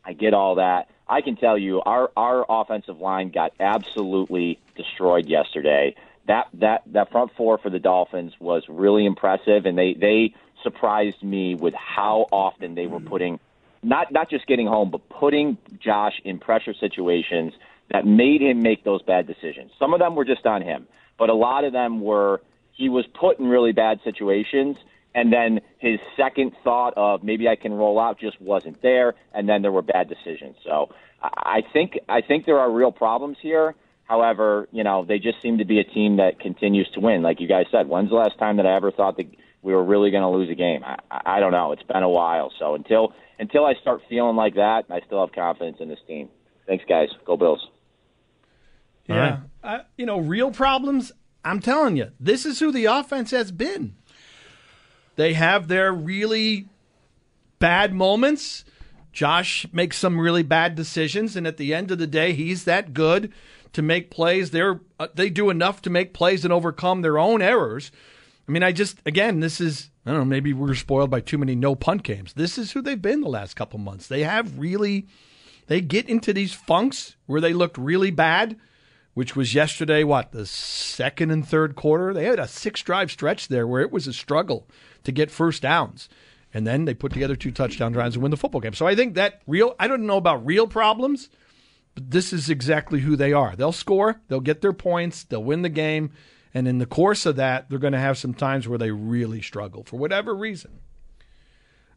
[0.04, 0.90] I get all that.
[1.08, 5.94] I can tell you, our our offensive line got absolutely destroyed yesterday.
[6.26, 11.22] That that that front four for the Dolphins was really impressive, and they they surprised
[11.22, 13.38] me with how often they were putting
[13.86, 17.52] not not just getting home, but putting Josh in pressure situations
[17.92, 19.70] that made him make those bad decisions.
[19.78, 20.86] Some of them were just on him,
[21.18, 22.40] but a lot of them were
[22.72, 24.76] he was put in really bad situations
[25.16, 29.48] and then his second thought of maybe I can roll out just wasn't there, and
[29.48, 30.56] then there were bad decisions.
[30.62, 30.90] So
[31.22, 33.74] I think I think there are real problems here.
[34.04, 37.22] However, you know they just seem to be a team that continues to win.
[37.22, 39.26] Like you guys said, when's the last time that I ever thought that
[39.62, 40.84] we were really going to lose a game?
[40.84, 41.72] I I don't know.
[41.72, 42.52] It's been a while.
[42.58, 46.28] So until until I start feeling like that, I still have confidence in this team.
[46.66, 47.08] Thanks, guys.
[47.24, 47.66] Go Bills.
[49.08, 49.40] Yeah.
[49.62, 51.12] Uh, you know, real problems,
[51.44, 53.94] I'm telling you, this is who the offense has been.
[55.14, 56.68] They have their really
[57.58, 58.64] bad moments.
[59.12, 62.92] Josh makes some really bad decisions, and at the end of the day, he's that
[62.92, 63.32] good
[63.72, 64.50] to make plays.
[64.50, 67.90] They're uh, they do enough to make plays and overcome their own errors.
[68.48, 70.24] I mean, I just again, this is I don't know.
[70.24, 72.32] Maybe we're spoiled by too many no punt games.
[72.34, 74.06] This is who they've been the last couple months.
[74.06, 75.06] They have really
[75.66, 78.56] they get into these funks where they looked really bad,
[79.14, 80.04] which was yesterday.
[80.04, 82.14] What the second and third quarter?
[82.14, 84.68] They had a six drive stretch there where it was a struggle
[85.04, 86.08] to get first downs.
[86.54, 88.72] And then they put together two touchdown drives and win the football game.
[88.72, 91.28] So I think that real, I don't know about real problems,
[91.94, 93.54] but this is exactly who they are.
[93.56, 96.12] They'll score, they'll get their points, they'll win the game.
[96.56, 99.42] And in the course of that, they're going to have some times where they really
[99.42, 100.78] struggle for whatever reason.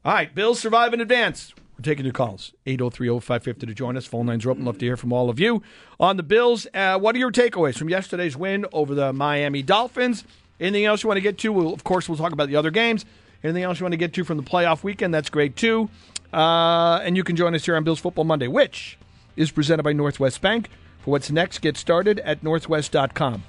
[0.03, 1.53] All right, Bills survive in advance.
[1.77, 2.51] We're taking your calls.
[2.65, 4.05] 803-0550 to join us.
[4.05, 4.65] Phone lines are open.
[4.65, 5.63] Love to hear from all of you
[5.97, 6.67] on the Bills.
[6.73, 10.25] Uh, what are your takeaways from yesterday's win over the Miami Dolphins?
[10.59, 11.53] Anything else you want to get to?
[11.53, 13.05] We'll, of course, we'll talk about the other games.
[13.45, 15.13] Anything else you want to get to from the playoff weekend?
[15.13, 15.89] That's great, too.
[16.33, 18.97] Uh, and you can join us here on Bills Football Monday, which
[19.37, 20.67] is presented by Northwest Bank.
[21.05, 23.43] For what's next, get started at northwest.com.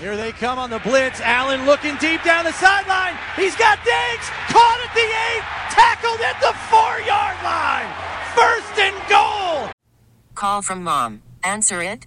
[0.00, 1.20] Here they come on the blitz.
[1.22, 3.14] Allen looking deep down the sideline.
[3.34, 7.90] He's got Diggs caught at the eight, tackled at the four yard line.
[8.34, 9.72] First and goal.
[10.34, 11.22] Call from mom.
[11.42, 12.06] Answer it.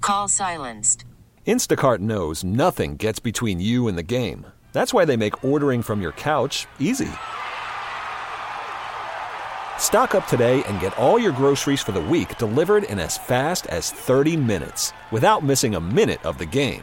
[0.00, 1.04] Call silenced.
[1.46, 4.46] Instacart knows nothing gets between you and the game.
[4.72, 7.10] That's why they make ordering from your couch easy.
[9.78, 13.66] Stock up today and get all your groceries for the week delivered in as fast
[13.66, 16.82] as 30 minutes without missing a minute of the game.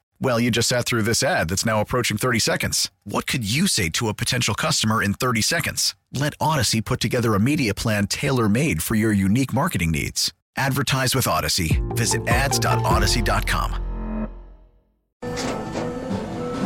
[0.23, 2.91] Well, you just sat through this ad that's now approaching 30 seconds.
[3.05, 5.95] What could you say to a potential customer in 30 seconds?
[6.13, 10.31] Let Audacy put together a media plan tailor made for your unique marketing needs.
[10.55, 11.81] Advertise with Audacy.
[11.95, 14.27] Visit ads.audacy.com.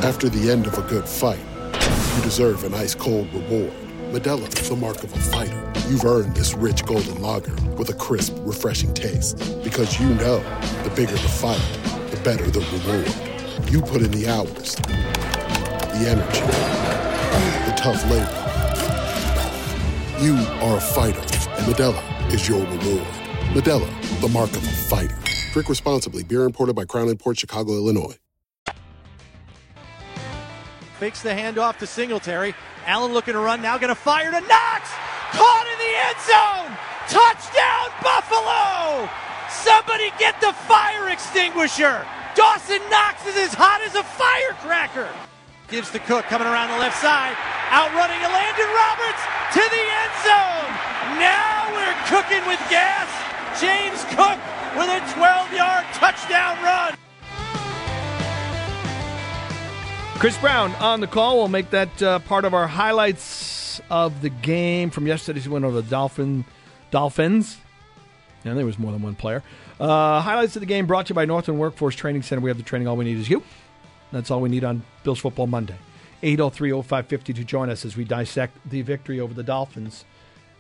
[0.03, 1.39] After the end of a good fight,
[2.17, 3.71] you deserve an ice cold reward.
[4.11, 5.71] Modelo is the mark of a fighter.
[5.87, 9.37] You've earned this rich golden lager with a crisp, refreshing taste.
[9.63, 10.39] Because you know
[10.83, 11.61] the bigger the fight,
[12.11, 13.34] the better the reward.
[13.63, 16.41] You put in the hours, the energy,
[17.65, 18.41] the tough labor.
[20.21, 23.07] You are a fighter, and Modelo is your reward.
[23.53, 25.17] Modelo, the mark of a fighter.
[25.53, 26.23] Drink responsibly.
[26.23, 28.17] Beer imported by Crown Port Chicago, Illinois.
[30.99, 32.53] Fakes the handoff to Singletary.
[32.85, 34.89] Allen looking to run, now going to fire to Knox!
[35.31, 36.77] Caught in the end zone!
[37.09, 39.09] Touchdown, Buffalo!
[39.49, 42.05] Somebody get the fire extinguisher!
[42.35, 45.07] Dawson Knox is as hot as a firecracker!
[45.67, 47.33] Gives to Cook coming around the left side,
[47.71, 49.23] outrunning Landon Roberts
[49.55, 50.69] to the end zone!
[51.15, 53.07] Now we're cooking with gas!
[53.55, 54.35] James Cook
[54.75, 56.95] with a 12 yard touchdown run!
[60.19, 61.37] Chris Brown on the call.
[61.37, 65.81] We'll make that uh, part of our highlights of the game from yesterday's win over
[65.81, 66.43] the Dolphin,
[66.91, 67.57] Dolphins.
[68.43, 69.43] And there was more than one player.
[69.79, 72.41] Uh, highlights of the game brought to you by Northern Workforce Training Center.
[72.41, 72.87] We have the training.
[72.87, 73.43] All we need is you.
[74.11, 75.75] That's all we need on Bills Football Monday.
[76.23, 80.05] 803 0550 to join us as we dissect the victory over the Dolphins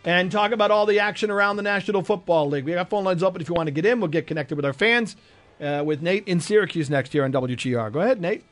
[0.03, 2.65] and talk about all the action around the National Football League.
[2.65, 3.99] We got phone lines open if you want to get in.
[3.99, 5.15] We'll get connected with our fans
[5.61, 7.91] uh, with Nate in Syracuse next year on WGR.
[7.91, 8.43] Go ahead, Nate.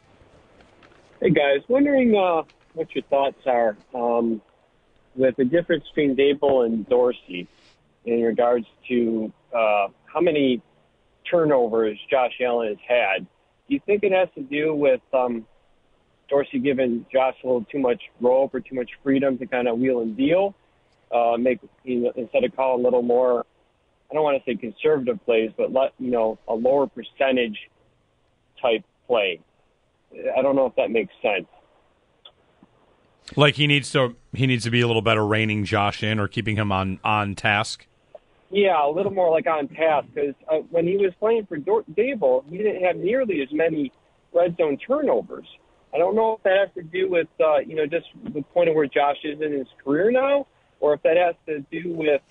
[1.21, 4.41] Hey guys, wondering uh, what your thoughts are um,
[5.15, 7.47] with the difference between Daboll and Dorsey
[8.05, 10.61] in regards to uh, how many
[11.29, 13.25] turnovers Josh Allen has had.
[13.67, 15.45] Do you think it has to do with um,
[16.29, 19.79] Dorsey giving Josh a little too much rope or too much freedom to kind of
[19.79, 20.53] wheel and deal,
[21.11, 23.45] uh, make you know, instead of call a little more?
[24.11, 27.57] I don't want to say conservative plays, but let you know a lower percentage
[28.61, 29.39] type play.
[30.37, 31.47] I don't know if that makes sense.
[33.35, 36.27] Like he needs to he needs to be a little better reining Josh in or
[36.27, 37.87] keeping him on on task.
[38.53, 41.85] Yeah, a little more like on task because uh, when he was playing for Dor-
[41.91, 43.91] Daboll, he didn't have nearly as many
[44.31, 45.47] red zone turnovers.
[45.91, 48.69] I don't know if that has to do with uh, you know just the point
[48.69, 50.45] of where Josh is in his career now,
[50.79, 52.21] or if that has to do with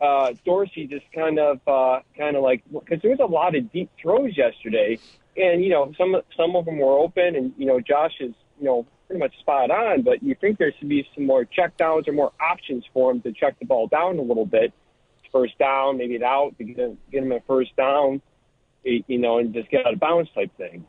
[0.00, 3.72] uh, Dorsey just kind of uh, kind of like because there was a lot of
[3.72, 5.00] deep throws yesterday,
[5.36, 8.66] and you know some some of them were open, and you know Josh is you
[8.66, 12.06] know pretty much spot on, but you think there should be some more check downs
[12.06, 14.72] or more options for him to check the ball down a little bit,
[15.32, 18.20] first down, maybe it out to get him, get him a first down,
[18.84, 20.84] you know, and just get out of bounds type thing.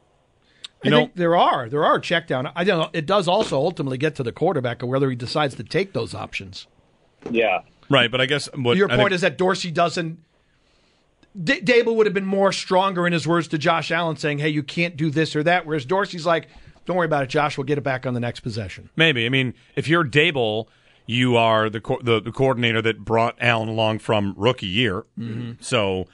[0.83, 2.51] I think there are there are check down.
[2.55, 2.89] I don't know.
[2.93, 6.13] It does also ultimately get to the quarterback of whether he decides to take those
[6.13, 6.67] options.
[7.31, 7.61] Yeah.
[7.89, 10.19] Right, but I guess what Your I point think- is that Dorsey doesn't.
[11.43, 14.49] D- Daboll would have been more stronger in his words to Josh Allen, saying, "Hey,
[14.49, 16.47] you can't do this or that." Whereas Dorsey's like,
[16.85, 17.57] "Don't worry about it, Josh.
[17.57, 19.25] We'll get it back on the next possession." Maybe.
[19.25, 20.67] I mean, if you're Daboll,
[21.07, 25.05] you are the co- the, the coordinator that brought Allen along from rookie year.
[25.19, 25.55] Mhm.
[25.63, 26.05] So,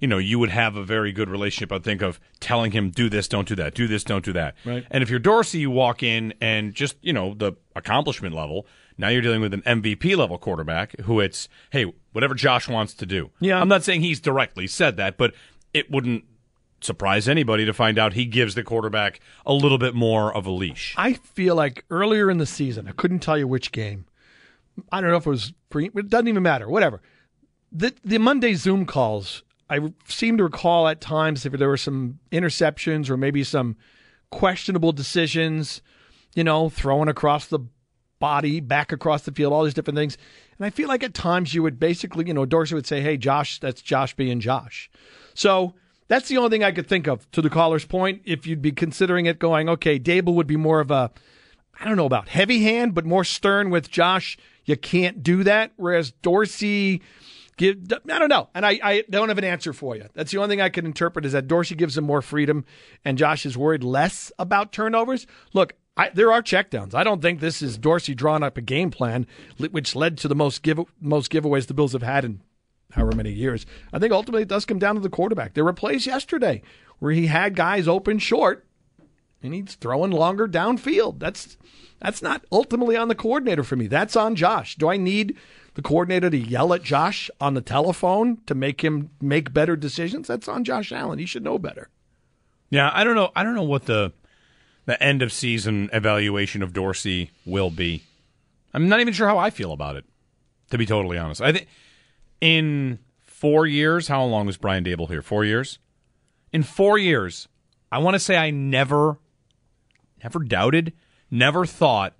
[0.00, 1.72] you know, you would have a very good relationship.
[1.72, 3.74] I think of telling him, "Do this, don't do that.
[3.74, 4.84] Do this, don't do that." Right.
[4.90, 8.66] And if you're Dorsey, you walk in and just you know the accomplishment level.
[8.98, 13.04] Now you're dealing with an MVP level quarterback who it's hey whatever Josh wants to
[13.06, 13.30] do.
[13.40, 13.60] Yeah.
[13.60, 15.34] I'm not saying he's directly said that, but
[15.74, 16.24] it wouldn't
[16.80, 20.50] surprise anybody to find out he gives the quarterback a little bit more of a
[20.50, 20.94] leash.
[20.96, 24.04] I feel like earlier in the season, I couldn't tell you which game.
[24.92, 25.90] I don't know if it was pre.
[25.94, 26.68] It doesn't even matter.
[26.68, 27.00] Whatever.
[27.72, 29.42] The the Monday Zoom calls.
[29.68, 33.76] I seem to recall at times if there were some interceptions or maybe some
[34.30, 35.82] questionable decisions.
[36.34, 37.60] You know, throwing across the
[38.18, 40.18] body, back across the field, all these different things.
[40.58, 43.16] And I feel like at times you would basically, you know, Dorsey would say, "Hey,
[43.16, 44.90] Josh, that's Josh being Josh."
[45.34, 45.74] So
[46.08, 47.30] that's the only thing I could think of.
[47.32, 50.80] To the caller's point, if you'd be considering it, going, okay, Daboll would be more
[50.80, 51.10] of a,
[51.80, 54.36] I don't know about heavy hand, but more stern with Josh.
[54.66, 55.72] You can't do that.
[55.76, 57.00] Whereas Dorsey,
[57.56, 60.04] give, I don't know, and I, I don't have an answer for you.
[60.14, 62.64] That's the only thing I can interpret is that Dorsey gives him more freedom,
[63.04, 65.26] and Josh is worried less about turnovers.
[65.54, 66.94] Look, I, there are checkdowns.
[66.94, 69.26] I don't think this is Dorsey drawing up a game plan,
[69.58, 72.42] which led to the most give most giveaways the Bills have had in
[72.92, 73.64] however many years.
[73.92, 75.54] I think ultimately it does come down to the quarterback.
[75.54, 76.62] There were plays yesterday
[76.98, 78.65] where he had guys open short,
[79.46, 81.18] and he's throwing longer downfield.
[81.18, 81.56] That's
[82.00, 83.86] that's not ultimately on the coordinator for me.
[83.86, 84.76] That's on Josh.
[84.76, 85.36] Do I need
[85.74, 90.28] the coordinator to yell at Josh on the telephone to make him make better decisions?
[90.28, 91.18] That's on Josh Allen.
[91.18, 91.88] He should know better.
[92.70, 93.30] Yeah, I don't know.
[93.34, 94.12] I don't know what the
[94.84, 98.02] the end of season evaluation of Dorsey will be.
[98.72, 100.04] I'm not even sure how I feel about it.
[100.70, 101.68] To be totally honest, I think
[102.40, 105.22] in four years, how long was Brian Daboll here?
[105.22, 105.78] Four years.
[106.52, 107.48] In four years,
[107.92, 109.18] I want to say I never,
[110.26, 110.92] never doubted,
[111.30, 112.14] never thought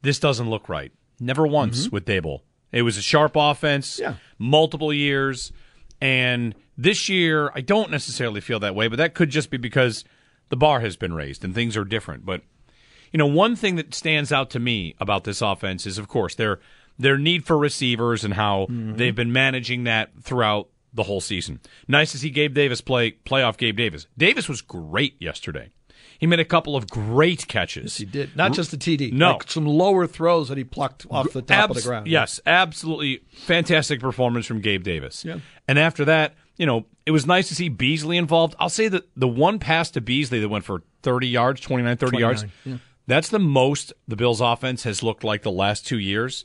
[0.00, 0.92] this doesn't look right.
[1.20, 1.94] Never once mm-hmm.
[1.94, 2.40] with Daboll.
[2.72, 4.14] It was a sharp offense, Yeah.
[4.38, 5.52] multiple years,
[6.00, 10.04] and this year I don't necessarily feel that way, but that could just be because
[10.48, 12.24] the bar has been raised and things are different.
[12.24, 12.42] But
[13.12, 16.34] you know, one thing that stands out to me about this offense is, of course,
[16.34, 16.60] they're
[16.98, 18.96] their need for receivers and how mm-hmm.
[18.96, 21.60] they've been managing that throughout the whole season.
[21.88, 24.06] Nice to see Gabe Davis play playoff Gabe Davis.
[24.16, 25.70] Davis was great yesterday.
[26.18, 27.96] He made a couple of great catches.
[27.96, 29.12] He did not just the TD.
[29.12, 29.32] No.
[29.32, 32.06] like some lower throws that he plucked off the top of the ground.
[32.06, 35.24] Yes, absolutely fantastic performance from Gabe Davis.
[35.24, 35.38] Yeah.
[35.68, 38.54] And after that, you know, it was nice to see Beasley involved.
[38.58, 42.18] I'll say that the one pass to Beasley that went for 30 yards, 29, 30
[42.18, 42.76] yards, yeah.
[43.06, 46.44] that's the most the Bills offense has looked like the last two years,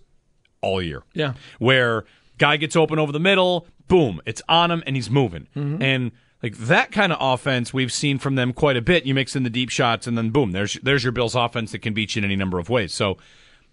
[0.61, 1.03] all year.
[1.13, 1.33] Yeah.
[1.59, 2.05] Where
[2.37, 5.47] guy gets open over the middle, boom, it's on him and he's moving.
[5.55, 5.81] Mhm.
[5.81, 9.05] And like that kind of offense we've seen from them quite a bit.
[9.05, 11.79] You mix in the deep shots and then boom, there's there's your Bills offense that
[11.79, 12.93] can beat you in any number of ways.
[12.93, 13.17] So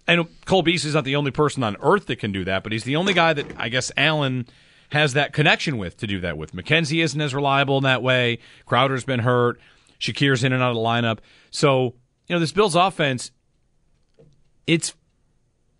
[0.09, 2.73] I know Cole Beasley's not the only person on earth that can do that, but
[2.73, 4.47] he's the only guy that I guess Allen
[4.91, 6.53] has that connection with to do that with.
[6.53, 8.39] McKenzie isn't as reliable in that way.
[8.67, 9.61] Crowder's been hurt.
[9.99, 11.19] Shakir's in and out of the lineup.
[11.51, 11.95] So,
[12.29, 13.31] you know, this Bills offense,
[14.67, 14.95] it's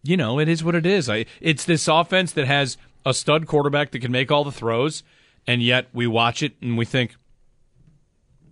[0.03, 1.09] you know, it is what it is.
[1.09, 5.03] I it's this offense that has a stud quarterback that can make all the throws,
[5.47, 7.17] and yet we watch it and we think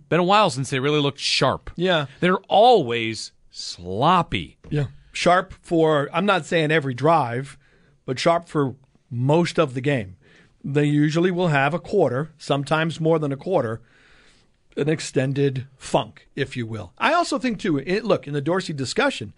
[0.09, 1.71] been a while since they really looked sharp.
[1.75, 2.05] Yeah.
[2.19, 4.57] They're always sloppy.
[4.69, 4.85] Yeah.
[5.11, 7.57] Sharp for, I'm not saying every drive,
[8.05, 8.75] but sharp for
[9.09, 10.17] most of the game.
[10.63, 13.81] They usually will have a quarter, sometimes more than a quarter,
[14.75, 16.91] an extended funk, if you will.
[16.97, 19.33] I also think, too, it, look, in the Dorsey discussion,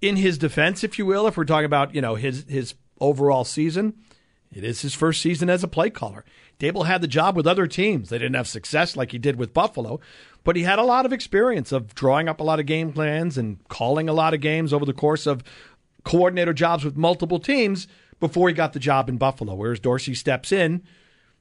[0.00, 3.44] in his defense, if you will, if we're talking about, you know, his, his overall
[3.44, 3.94] season,
[4.52, 6.24] it is his first season as a play caller.
[6.58, 8.08] Daboll had the job with other teams.
[8.08, 10.00] They didn't have success like he did with Buffalo,
[10.44, 13.36] but he had a lot of experience of drawing up a lot of game plans
[13.36, 15.42] and calling a lot of games over the course of
[16.04, 17.88] coordinator jobs with multiple teams
[18.20, 19.54] before he got the job in Buffalo.
[19.54, 20.82] Whereas Dorsey steps in,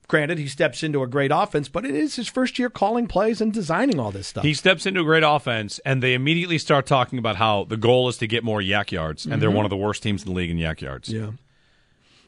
[0.07, 3.39] granted, he steps into a great offense, but it is his first year calling plays
[3.39, 4.43] and designing all this stuff.
[4.43, 8.09] He steps into a great offense, and they immediately start talking about how the goal
[8.09, 9.53] is to get more YAC yards, and they're Mhm.
[9.55, 11.09] one of the worst teams in the league in YAC yards.
[11.09, 11.29] Yeah.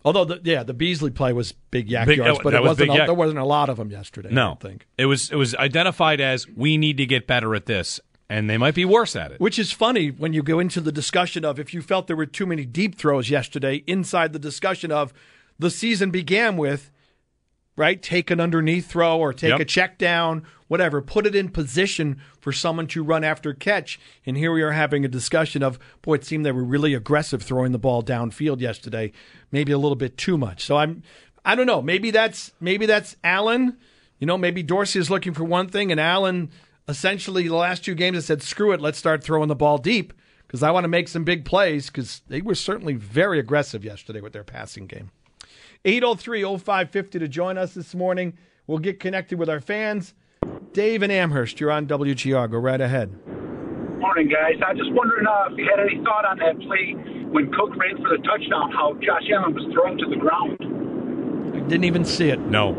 [0.05, 2.91] Although, the, yeah, the Beasley play was big YAC Big- yards, but it was wasn't
[2.91, 3.05] a, YAC.
[3.07, 4.29] there wasn't a lot of them yesterday.
[4.29, 4.87] I No, don't think.
[4.97, 8.57] it was it was identified as we need to get better at this, and they
[8.57, 9.39] might be worse at it.
[9.39, 12.25] Which is funny when you go into the discussion of if you felt there were
[12.25, 15.13] too many deep throws yesterday, inside the discussion of
[15.59, 16.91] the season began with,
[17.75, 19.59] right, take an underneath throw or take Yep.
[19.59, 23.99] a check down, whatever, put it in position for someone to run after catch.
[24.25, 27.41] And here we are having a discussion of, boy, it seemed they were really aggressive
[27.41, 29.11] throwing the ball downfield yesterday,
[29.51, 30.63] maybe a little bit too much.
[30.63, 31.03] So I'm,
[31.45, 33.77] I don't know, maybe that's maybe that's Allen.
[34.19, 36.49] You know, maybe Dorsey is looking for one thing, and Allen
[36.87, 40.13] essentially the last two games has said, "Screw it, let's start throwing the ball deep."
[40.45, 44.21] Because I want to make some big plays, because they were certainly very aggressive yesterday
[44.21, 45.11] with their passing game.
[45.85, 48.37] 803 0550 to join us this morning.
[48.65, 50.13] We'll get connected with our fans.
[50.73, 52.49] Dave and Amherst, you're on WGR.
[52.51, 53.11] Go right ahead.
[53.99, 54.61] Morning, guys.
[54.65, 56.93] I was just wondering uh, if you had any thought on that play
[57.31, 60.57] when Cook ran for the touchdown, how Josh Allen was thrown to the ground.
[61.55, 62.39] I didn't even see it.
[62.39, 62.73] No.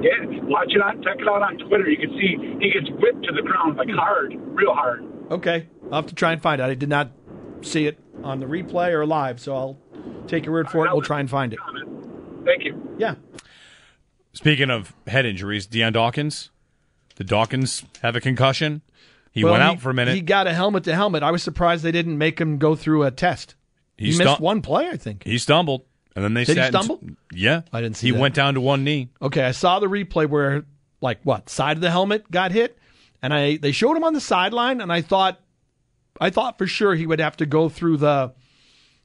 [0.00, 1.88] Yeah, watch it on, check it out on Twitter.
[1.90, 5.04] You can see he gets whipped to the ground like hard, real hard.
[5.30, 5.68] Okay.
[5.90, 6.70] I'll have to try and find out.
[6.70, 7.10] I did not
[7.62, 9.78] see it on the replay or live, so I'll
[10.28, 10.92] take your word for it.
[10.92, 11.58] We'll try and find it.
[12.44, 12.96] Thank you.
[12.96, 13.16] Yeah.
[14.32, 16.50] Speaking of head injuries, Dion Dawkins,
[17.20, 18.80] did Dawkins have a concussion?
[19.30, 20.14] He Well, went out for a minute.
[20.14, 21.22] He got a helmet to helmet.
[21.22, 23.56] I was surprised they didn't make him go through a test.
[23.98, 25.24] He, He missed one play, I think.
[25.24, 25.82] He stumbled,
[26.16, 27.06] and then they Did he sat and- stumble?
[27.30, 28.18] yeah, I didn't see He that.
[28.18, 29.10] went down to one knee.
[29.20, 30.64] Okay, I saw the replay where
[31.02, 32.78] like what side of the helmet got hit,
[33.20, 35.40] and I they showed him on the sideline, and I thought,
[36.18, 38.32] I thought for sure he would have to go through the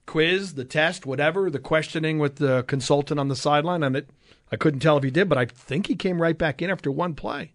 [0.06, 4.10] quiz, the test, whatever, the questioning with the consultant on the sideline, and it.
[4.52, 6.92] I couldn't tell if he did, but I think he came right back in after
[6.92, 7.52] one play.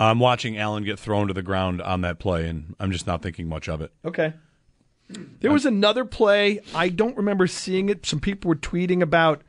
[0.00, 3.22] I'm watching Allen get thrown to the ground on that play, and I'm just not
[3.22, 3.92] thinking much of it.
[4.04, 4.32] Okay.
[5.40, 6.60] There was another play.
[6.74, 8.06] I don't remember seeing it.
[8.06, 9.42] Some people were tweeting about.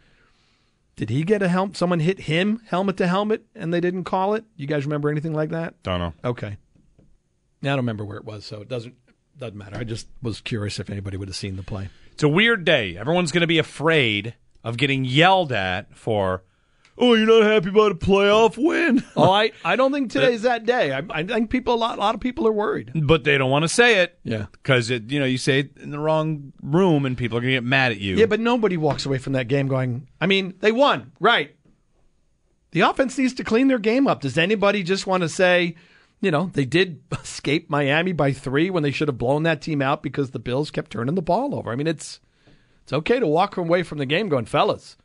[0.96, 1.76] Did he get a helmet?
[1.76, 4.44] Someone hit him helmet to helmet, and they didn't call it.
[4.56, 5.82] You guys remember anything like that?
[5.82, 6.14] Don't know.
[6.24, 6.58] Okay.
[7.64, 8.96] Now I don't remember where it was, so it doesn't
[9.40, 9.78] doesn't matter.
[9.78, 11.90] I just was curious if anybody would have seen the play.
[12.12, 12.96] It's a weird day.
[12.96, 16.44] Everyone's going to be afraid of getting yelled at for,
[16.98, 19.04] oh, you're not happy about a playoff win.
[19.16, 20.92] Oh, I, I don't think today's that day.
[20.92, 22.92] I, I think people a lot a lot of people are worried.
[22.96, 24.18] But they don't want to say it.
[24.24, 24.48] Yeah.
[24.52, 27.52] Because, it, you know, you say it in the wrong room and people are going
[27.52, 28.16] to get mad at you.
[28.16, 31.56] Yeah, but nobody walks away from that game going, I mean, they won, right?
[32.72, 34.22] The offense needs to clean their game up.
[34.22, 35.76] Does anybody just want to say,
[36.22, 39.82] you know, they did escape Miami by three when they should have blown that team
[39.82, 41.72] out because the Bills kept turning the ball over?
[41.72, 42.20] I mean, it's
[42.82, 44.98] it's okay to walk away from the game going, fellas,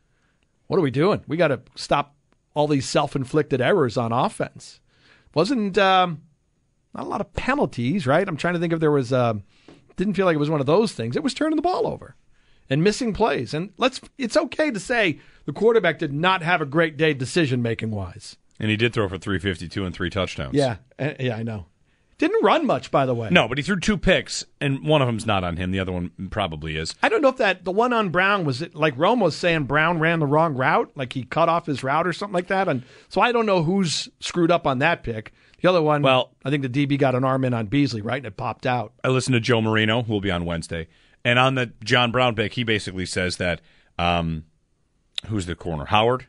[0.69, 1.23] what are we doing?
[1.27, 2.14] We got to stop
[2.55, 4.81] all these self-inflicted errors on offense.
[5.35, 6.23] Wasn't um,
[6.95, 8.27] not a lot of penalties, right?
[8.27, 9.12] I'm trying to think if there was.
[9.12, 9.43] Um,
[9.97, 11.16] didn't feel like it was one of those things.
[11.16, 12.14] It was turning the ball over.
[12.71, 13.53] and missing plays.
[13.53, 17.62] And let's it's okay to say the quarterback did not have a great day decision
[17.62, 18.37] making wise.
[18.61, 20.55] And he did throw for 352 and three touchdowns.
[20.55, 21.66] Yeah, uh, yeah, I know.
[22.19, 23.29] Didn't run much, by the way.
[23.31, 25.71] No, but he threw two picks, and one of them's not on him.
[25.71, 26.97] The other one probably is.
[27.01, 29.64] I don't know if that the one on Brown was it like Rome was saying
[29.64, 32.66] Brown ran the wrong route, like he cut off his route or something like that.
[32.66, 35.33] And so I don't know who's screwed up on that pick.
[35.62, 38.19] The other one, well, I think the DB got an arm in on Beasley, right,
[38.19, 38.95] and it popped out.
[39.05, 40.89] I listened to Joe Marino, who will be on Wednesday,
[41.25, 43.61] and on the John Brown pick, he basically says that
[43.97, 44.45] um,
[45.27, 45.85] who's the corner?
[45.85, 46.27] Howard,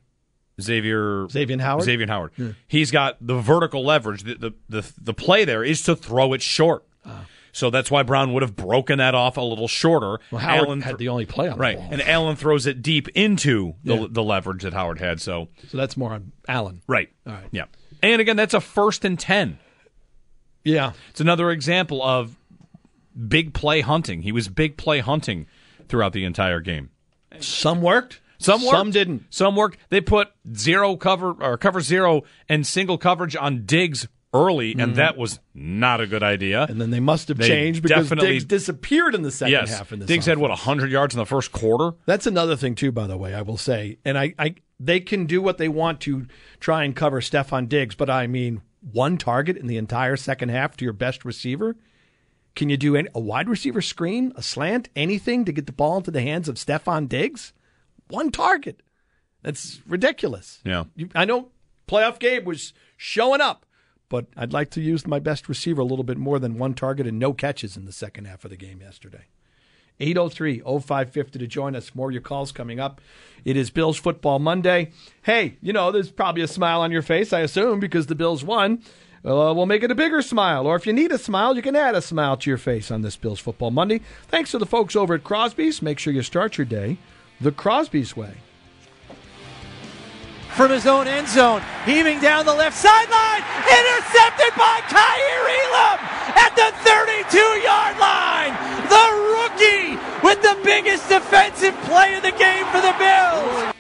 [0.62, 2.32] Xavier, Xavier Howard, Xavier Howard.
[2.38, 2.52] Yeah.
[2.68, 4.24] He's got the vertical leverage.
[4.24, 6.84] The, the the the play there is to throw it short.
[7.06, 7.22] Uh.
[7.52, 10.20] So that's why Brown would have broken that off a little shorter.
[10.32, 11.90] Well, Howard Allen had the only play on right, ball.
[11.92, 14.08] and Allen throws it deep into the, yeah.
[14.10, 15.20] the leverage that Howard had.
[15.20, 16.82] So, so that's more on Allen.
[16.88, 17.10] Right.
[17.26, 17.48] All right.
[17.52, 17.66] Yeah.
[18.04, 19.60] And again, that's a first and ten.
[20.64, 22.38] Yeah, it's another example of
[23.28, 24.22] big play hunting.
[24.22, 25.48] He was big play hunting
[25.88, 26.92] throughout the entire game.
[27.40, 28.20] Some worked.
[28.40, 28.72] Some worked.
[28.72, 29.26] Some didn't.
[29.30, 29.78] Some worked.
[29.90, 34.94] They put zero cover or cover zero and single coverage on Diggs early, and mm-hmm.
[34.94, 36.64] that was not a good idea.
[36.64, 39.92] And then they must have they changed because Diggs disappeared in the second yes, half.
[39.92, 40.38] In this Diggs offense.
[40.38, 41.98] had what hundred yards in the first quarter.
[42.06, 43.34] That's another thing too, by the way.
[43.34, 46.28] I will say, and I, I they can do what they want to
[46.60, 50.78] try and cover Stefon Diggs, but I mean, one target in the entire second half
[50.78, 51.76] to your best receiver.
[52.56, 55.98] Can you do any, a wide receiver screen, a slant, anything to get the ball
[55.98, 57.54] into the hands of Stefon Diggs?
[58.10, 58.82] One target.
[59.42, 60.60] That's ridiculous.
[60.66, 60.86] Yeah.
[60.96, 61.50] You, I know
[61.88, 63.66] playoff Gabe was showing up,
[64.10, 67.08] but I'd like to use my best receiver a little bit more than one target
[67.08, 69.26] and no catches in the second half of the game yesterday.
[70.02, 71.94] 803 0550 to join us.
[71.94, 73.02] More of your calls coming up.
[73.44, 74.92] It is Bills Football Monday.
[75.24, 78.44] Hey, you know, there's probably a smile on your face, I assume, because the Bills
[78.44, 78.82] won.
[79.26, 80.66] Uh, we'll make it a bigger smile.
[80.66, 83.02] Or if you need a smile, you can add a smile to your face on
[83.02, 84.00] this Bills Football Monday.
[84.30, 85.82] Thanks to the folks over at Crosby's.
[85.82, 86.98] Make sure you start your day
[87.42, 88.34] the Crosby's way.
[90.50, 96.00] From his own end zone, heaving down the left sideline, intercepted by Kaiir Elam
[96.36, 98.54] at the 32 yard line.
[98.90, 99.08] The
[99.40, 103.79] rookie with the biggest defensive play of the game for the Bills.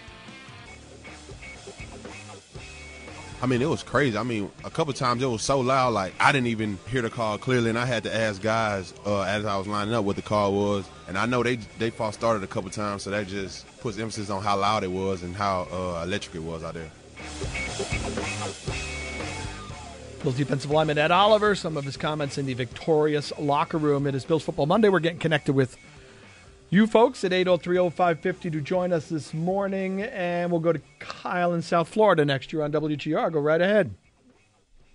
[3.42, 4.18] I mean, it was crazy.
[4.18, 7.10] I mean, a couple times it was so loud, like I didn't even hear the
[7.10, 10.18] call clearly, and I had to ask guys uh, as I was lining up what
[10.18, 10.90] the call was.
[11.08, 14.30] And I know they they false started a couple times, so that just puts emphasis
[14.30, 16.92] on how loud it was and how uh, electric it was out there.
[20.22, 24.06] Bills defensive lineman Ed Oliver, some of his comments in the victorious locker room.
[24.06, 24.90] It is Bills Football Monday.
[24.90, 25.78] We're getting connected with
[26.70, 31.62] you folks at 803-0550 to join us this morning, and we'll go to Kyle in
[31.62, 33.32] South Florida next year on WGR.
[33.32, 33.94] Go right ahead.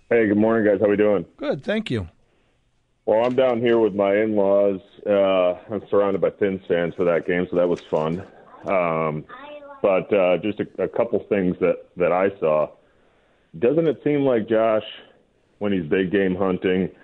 [0.09, 0.79] Hey, good morning, guys.
[0.81, 1.25] How we doing?
[1.37, 2.07] Good, thank you.
[3.05, 4.79] Well, I'm down here with my in-laws.
[5.05, 8.25] Uh, I'm surrounded by Fins fans for that game, so that was fun.
[8.67, 9.25] Um,
[9.81, 12.69] but uh, just a, a couple things that that I saw.
[13.59, 14.83] Doesn't it seem like Josh,
[15.59, 16.89] when he's big game hunting–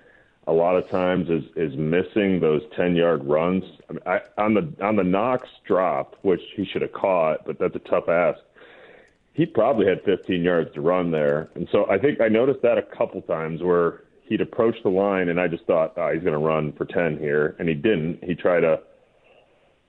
[0.48, 3.64] a lot of times is is missing those ten yard runs.
[3.90, 7.60] I mean, I, on the on the Knox drop, which he should have caught, but
[7.60, 8.40] that's a tough ask.
[9.34, 12.78] He probably had 15 yards to run there, and so I think I noticed that
[12.78, 16.34] a couple times where he'd approach the line, and I just thought, oh, he's going
[16.34, 18.24] to run for 10 here, and he didn't.
[18.24, 18.82] He tried a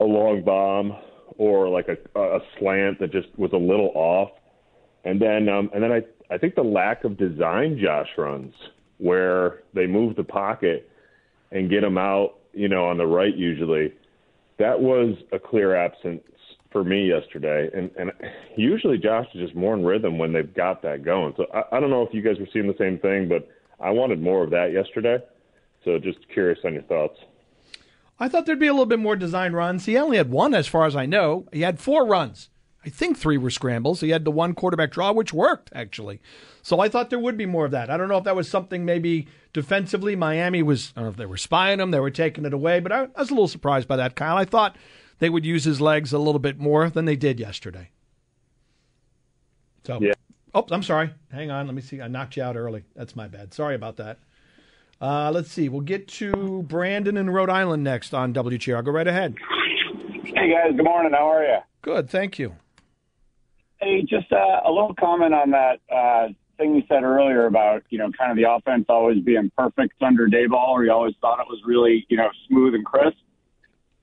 [0.01, 0.97] a long bomb
[1.39, 4.31] or like a a slant that just was a little off,
[5.05, 8.55] and then um, and then I I think the lack of design Josh runs
[8.99, 10.89] where they move the pocket
[11.51, 13.93] and get them out, you know, on the right usually.
[14.59, 16.23] That was a clear absence
[16.71, 17.69] for me yesterday.
[17.75, 18.13] And and
[18.57, 21.35] usually Josh is just more in rhythm when they've got that going.
[21.37, 23.49] So I, I don't know if you guys were seeing the same thing, but
[23.81, 25.19] I wanted more of that yesterday.
[25.85, 27.19] So just curious on your thoughts.
[28.21, 29.87] I thought there'd be a little bit more design runs.
[29.87, 31.49] He only had one, as far as I know.
[31.53, 32.51] He had four runs.
[32.85, 34.01] I think three were scrambles.
[34.01, 36.21] He had the one quarterback draw, which worked actually.
[36.63, 37.91] So I thought there would be more of that.
[37.91, 40.17] I don't know if that was something maybe defensively.
[40.17, 42.81] Miami was, I don't know if they were spying him, they were taking it away,
[42.81, 44.37] but I, I was a little surprised by that, Kyle.
[44.37, 44.77] I thought
[45.19, 47.91] they would use his legs a little bit more than they did yesterday.
[49.85, 50.15] So, yeah.
[50.55, 51.13] oh, I'm sorry.
[51.31, 51.67] Hang on.
[51.67, 52.01] Let me see.
[52.01, 52.85] I knocked you out early.
[52.95, 53.53] That's my bad.
[53.55, 54.19] Sorry about that.
[55.01, 55.69] Uh, let's see.
[55.69, 58.85] We'll get to Brandon in Rhode Island next on WGR.
[58.85, 59.37] Go right ahead.
[60.25, 60.77] Hey, guys.
[60.77, 61.13] Good morning.
[61.13, 61.59] How are you?
[61.83, 62.09] Good.
[62.09, 62.55] Thank you.
[63.83, 67.99] Hey, just uh, a little comment on that uh, thing you said earlier about, you
[67.99, 71.49] know, kind of the offense always being perfect under Daboll, or you always thought it
[71.49, 73.19] was really, you know, smooth and crisp.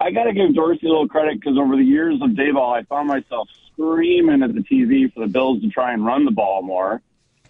[0.02, 2.84] I got to give Dorsey a little credit because over the years of Daboll, I
[2.84, 6.62] found myself screaming at the TV for the Bills to try and run the ball
[6.62, 7.02] more.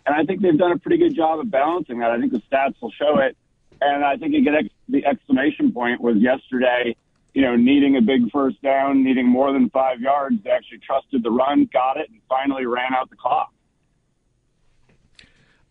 [0.05, 2.11] And I think they've done a pretty good job of balancing that.
[2.11, 3.36] I think the stats will show it.
[3.82, 6.95] And I think you get ex- the exclamation point was yesterday–
[7.39, 11.23] you know, needing a big first down, needing more than five yards, they actually trusted
[11.23, 13.53] the run, got it, and finally ran out the clock.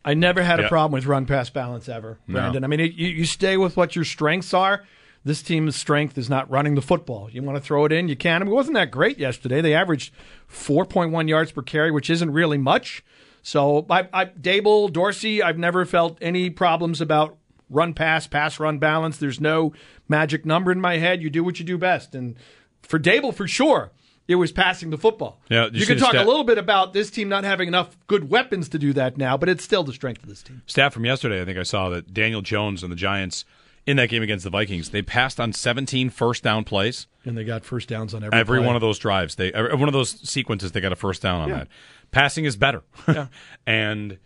[0.03, 0.65] I never had Yeah.
[0.65, 2.33] a problem with run pass balance ever, No.
[2.41, 2.65] Brandon.
[2.65, 4.85] I mean, it, you, you stay with what your strengths are.
[5.25, 7.29] This team's strength is not running the football.
[7.31, 8.41] You want to throw it in, you can.
[8.41, 9.61] I mean, it wasn't that great yesterday.
[9.61, 10.15] They averaged
[10.51, 13.05] 4.1 yards per carry, which isn't really much.
[13.43, 17.37] So, I, I, Daboll, Dorsey, I've never felt any problems about
[17.71, 19.17] run pass, pass run balance.
[19.19, 19.73] There's no
[20.09, 21.23] magic number in my head.
[21.23, 22.15] You do what you do best.
[22.15, 22.37] And
[22.83, 23.91] for Daboll, for sure,
[24.27, 25.41] it was passing the football.
[25.49, 27.97] Yeah, you you can talk stat- a little bit about this team not having enough
[28.07, 30.63] good weapons to do that now, but it's still the strength of this team.
[30.67, 33.45] Staff from yesterday, I think I saw that Daniel Jones and the Giants
[33.87, 37.07] in that game against the Vikings, they passed on 17 first down plays.
[37.25, 38.67] And they got first downs on every Every play.
[38.67, 41.41] one of those drives, they every one of those sequences, they got a first down
[41.41, 41.55] on Yeah.
[41.61, 41.69] that.
[42.11, 42.83] Passing is better,
[43.67, 44.19] and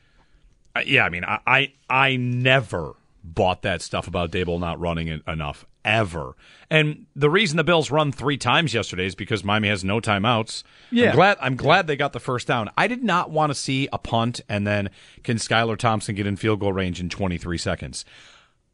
[0.75, 2.95] uh, yeah, I mean, I, I I never
[3.25, 6.35] bought that stuff about Daboll not running it enough ever.
[6.71, 10.63] And the reason the Bills run three times yesterday is because Miami has no timeouts.
[10.91, 11.11] Yeah.
[11.11, 12.71] I'm glad I'm glad they got the first down.
[12.77, 14.91] I did not want to see a punt and then
[15.23, 18.05] can Skylar Thompson get in field goal range in 23 seconds.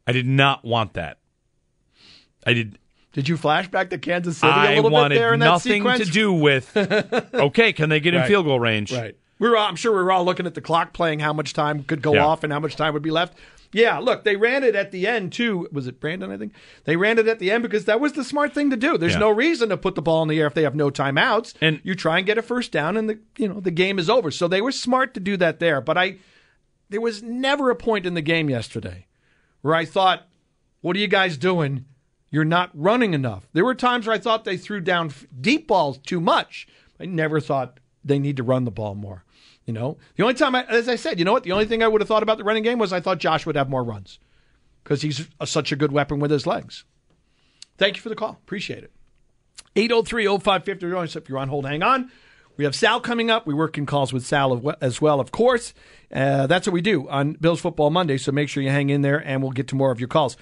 [0.07, 1.17] I did not want that.
[2.45, 2.79] I did
[3.13, 5.45] Did you flash back to Kansas City a I little wanted bit there in that
[5.45, 6.05] nothing sequence?
[6.05, 6.75] to do with
[7.33, 8.27] okay, can they get in Right.
[8.27, 8.91] field goal range?
[8.93, 9.15] Right.
[9.39, 11.83] We were, I'm sure we were all looking at the clock, playing how much time
[11.83, 12.25] could go Yeah.
[12.25, 13.37] off and how much time would be left.
[13.71, 15.67] Yeah, look, they ran it at the end too.
[15.71, 16.31] Was it Brandon?
[16.31, 16.53] I think
[16.85, 18.97] they ran it at the end because that was the smart thing to do.
[18.97, 19.19] There's Yeah.
[19.19, 21.53] no reason to put the ball in the air if they have no timeouts.
[21.61, 24.09] And you try and get a first down, and the you know the game is
[24.09, 24.31] over.
[24.31, 25.81] So they were smart to do that there.
[25.81, 26.15] But I,
[26.89, 29.05] there was never a point in the game yesterday
[29.61, 30.27] where I thought,
[30.81, 31.85] "What are you guys doing?
[32.31, 35.99] You're not running enough." There were times where I thought they threw down deep balls
[35.99, 36.67] too much.
[36.99, 39.23] I never thought they need to run the ball more.
[39.69, 41.43] You know, the only time, I, as I said, you know what?
[41.43, 43.45] The only thing I would have thought about the running game was I thought Josh
[43.45, 44.17] would have more runs
[44.83, 46.85] because he's a, such a good weapon with his legs.
[47.77, 48.31] Thank you for the call.
[48.31, 48.91] Appreciate it.
[49.75, 51.19] 803 0550.
[51.19, 52.09] If you're on hold, hang on.
[52.57, 53.45] We have Sal coming up.
[53.45, 55.75] We work in calls with Sal as well, of course.
[56.11, 59.03] Uh, that's what we do on Bills Football Monday, so make sure you hang in
[59.03, 60.35] there and we'll get to more of your calls.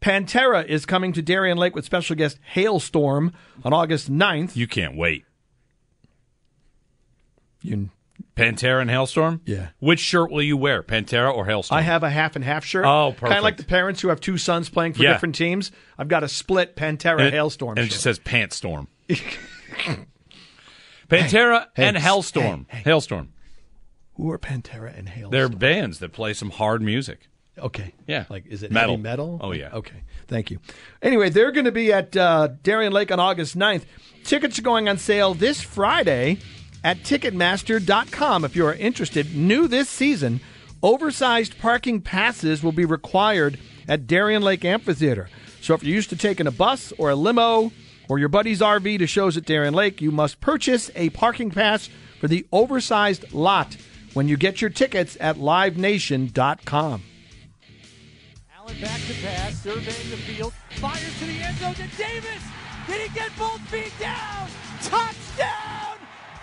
[0.00, 4.56] Pantera is coming to Darien Lake with special guest Halestorm on August 9th.
[4.56, 5.24] You can't wait.
[7.62, 7.90] You,
[8.36, 9.40] Pantera and Halestorm?
[9.46, 9.68] Yeah.
[9.78, 10.82] Which shirt will you wear?
[10.82, 11.72] Pantera or Halestorm?
[11.76, 12.84] I have a half and half shirt.
[12.84, 13.26] Oh, perfect.
[13.28, 15.12] Kind of like the parents who have two sons playing for Yeah.
[15.12, 15.70] different teams.
[15.98, 18.88] I've got a split Pantera and it, Halestorm And it just says Pant Storm.
[21.08, 22.66] Pantera Hey, and hey, Halestorm.
[22.68, 22.82] hey.
[22.90, 23.28] Halestorm.
[24.14, 25.30] Who are Pantera and Halestorm?
[25.30, 27.28] They're bands that play some hard music.
[27.58, 27.94] Okay.
[28.06, 28.24] Yeah.
[28.28, 28.94] Like, is it metal?
[28.94, 29.38] heavy metal?
[29.40, 29.70] Oh, yeah.
[29.72, 30.02] Okay.
[30.26, 30.58] Thank you.
[31.02, 33.84] Anyway, they're going to be at uh, Darien Lake on August 9th.
[34.24, 36.38] Tickets are going on sale this Friday
[36.84, 39.34] at Ticketmaster.com if you are interested.
[39.34, 40.40] New this season,
[40.82, 43.58] oversized parking passes will be required
[43.88, 45.28] at Darien Lake Amphitheater.
[45.60, 47.72] So if you're used to taking a bus or a limo
[48.08, 51.88] or your buddy's RV to shows at Darien Lake, you must purchase a parking pass
[52.20, 53.76] for the oversized lot
[54.12, 57.02] when you get your tickets at livenation.com.
[58.56, 62.42] Allen back to pass, surveying the field, fires to the end zone to Davis.
[62.86, 64.48] Did he get both feet down?
[64.82, 65.93] Touchdown,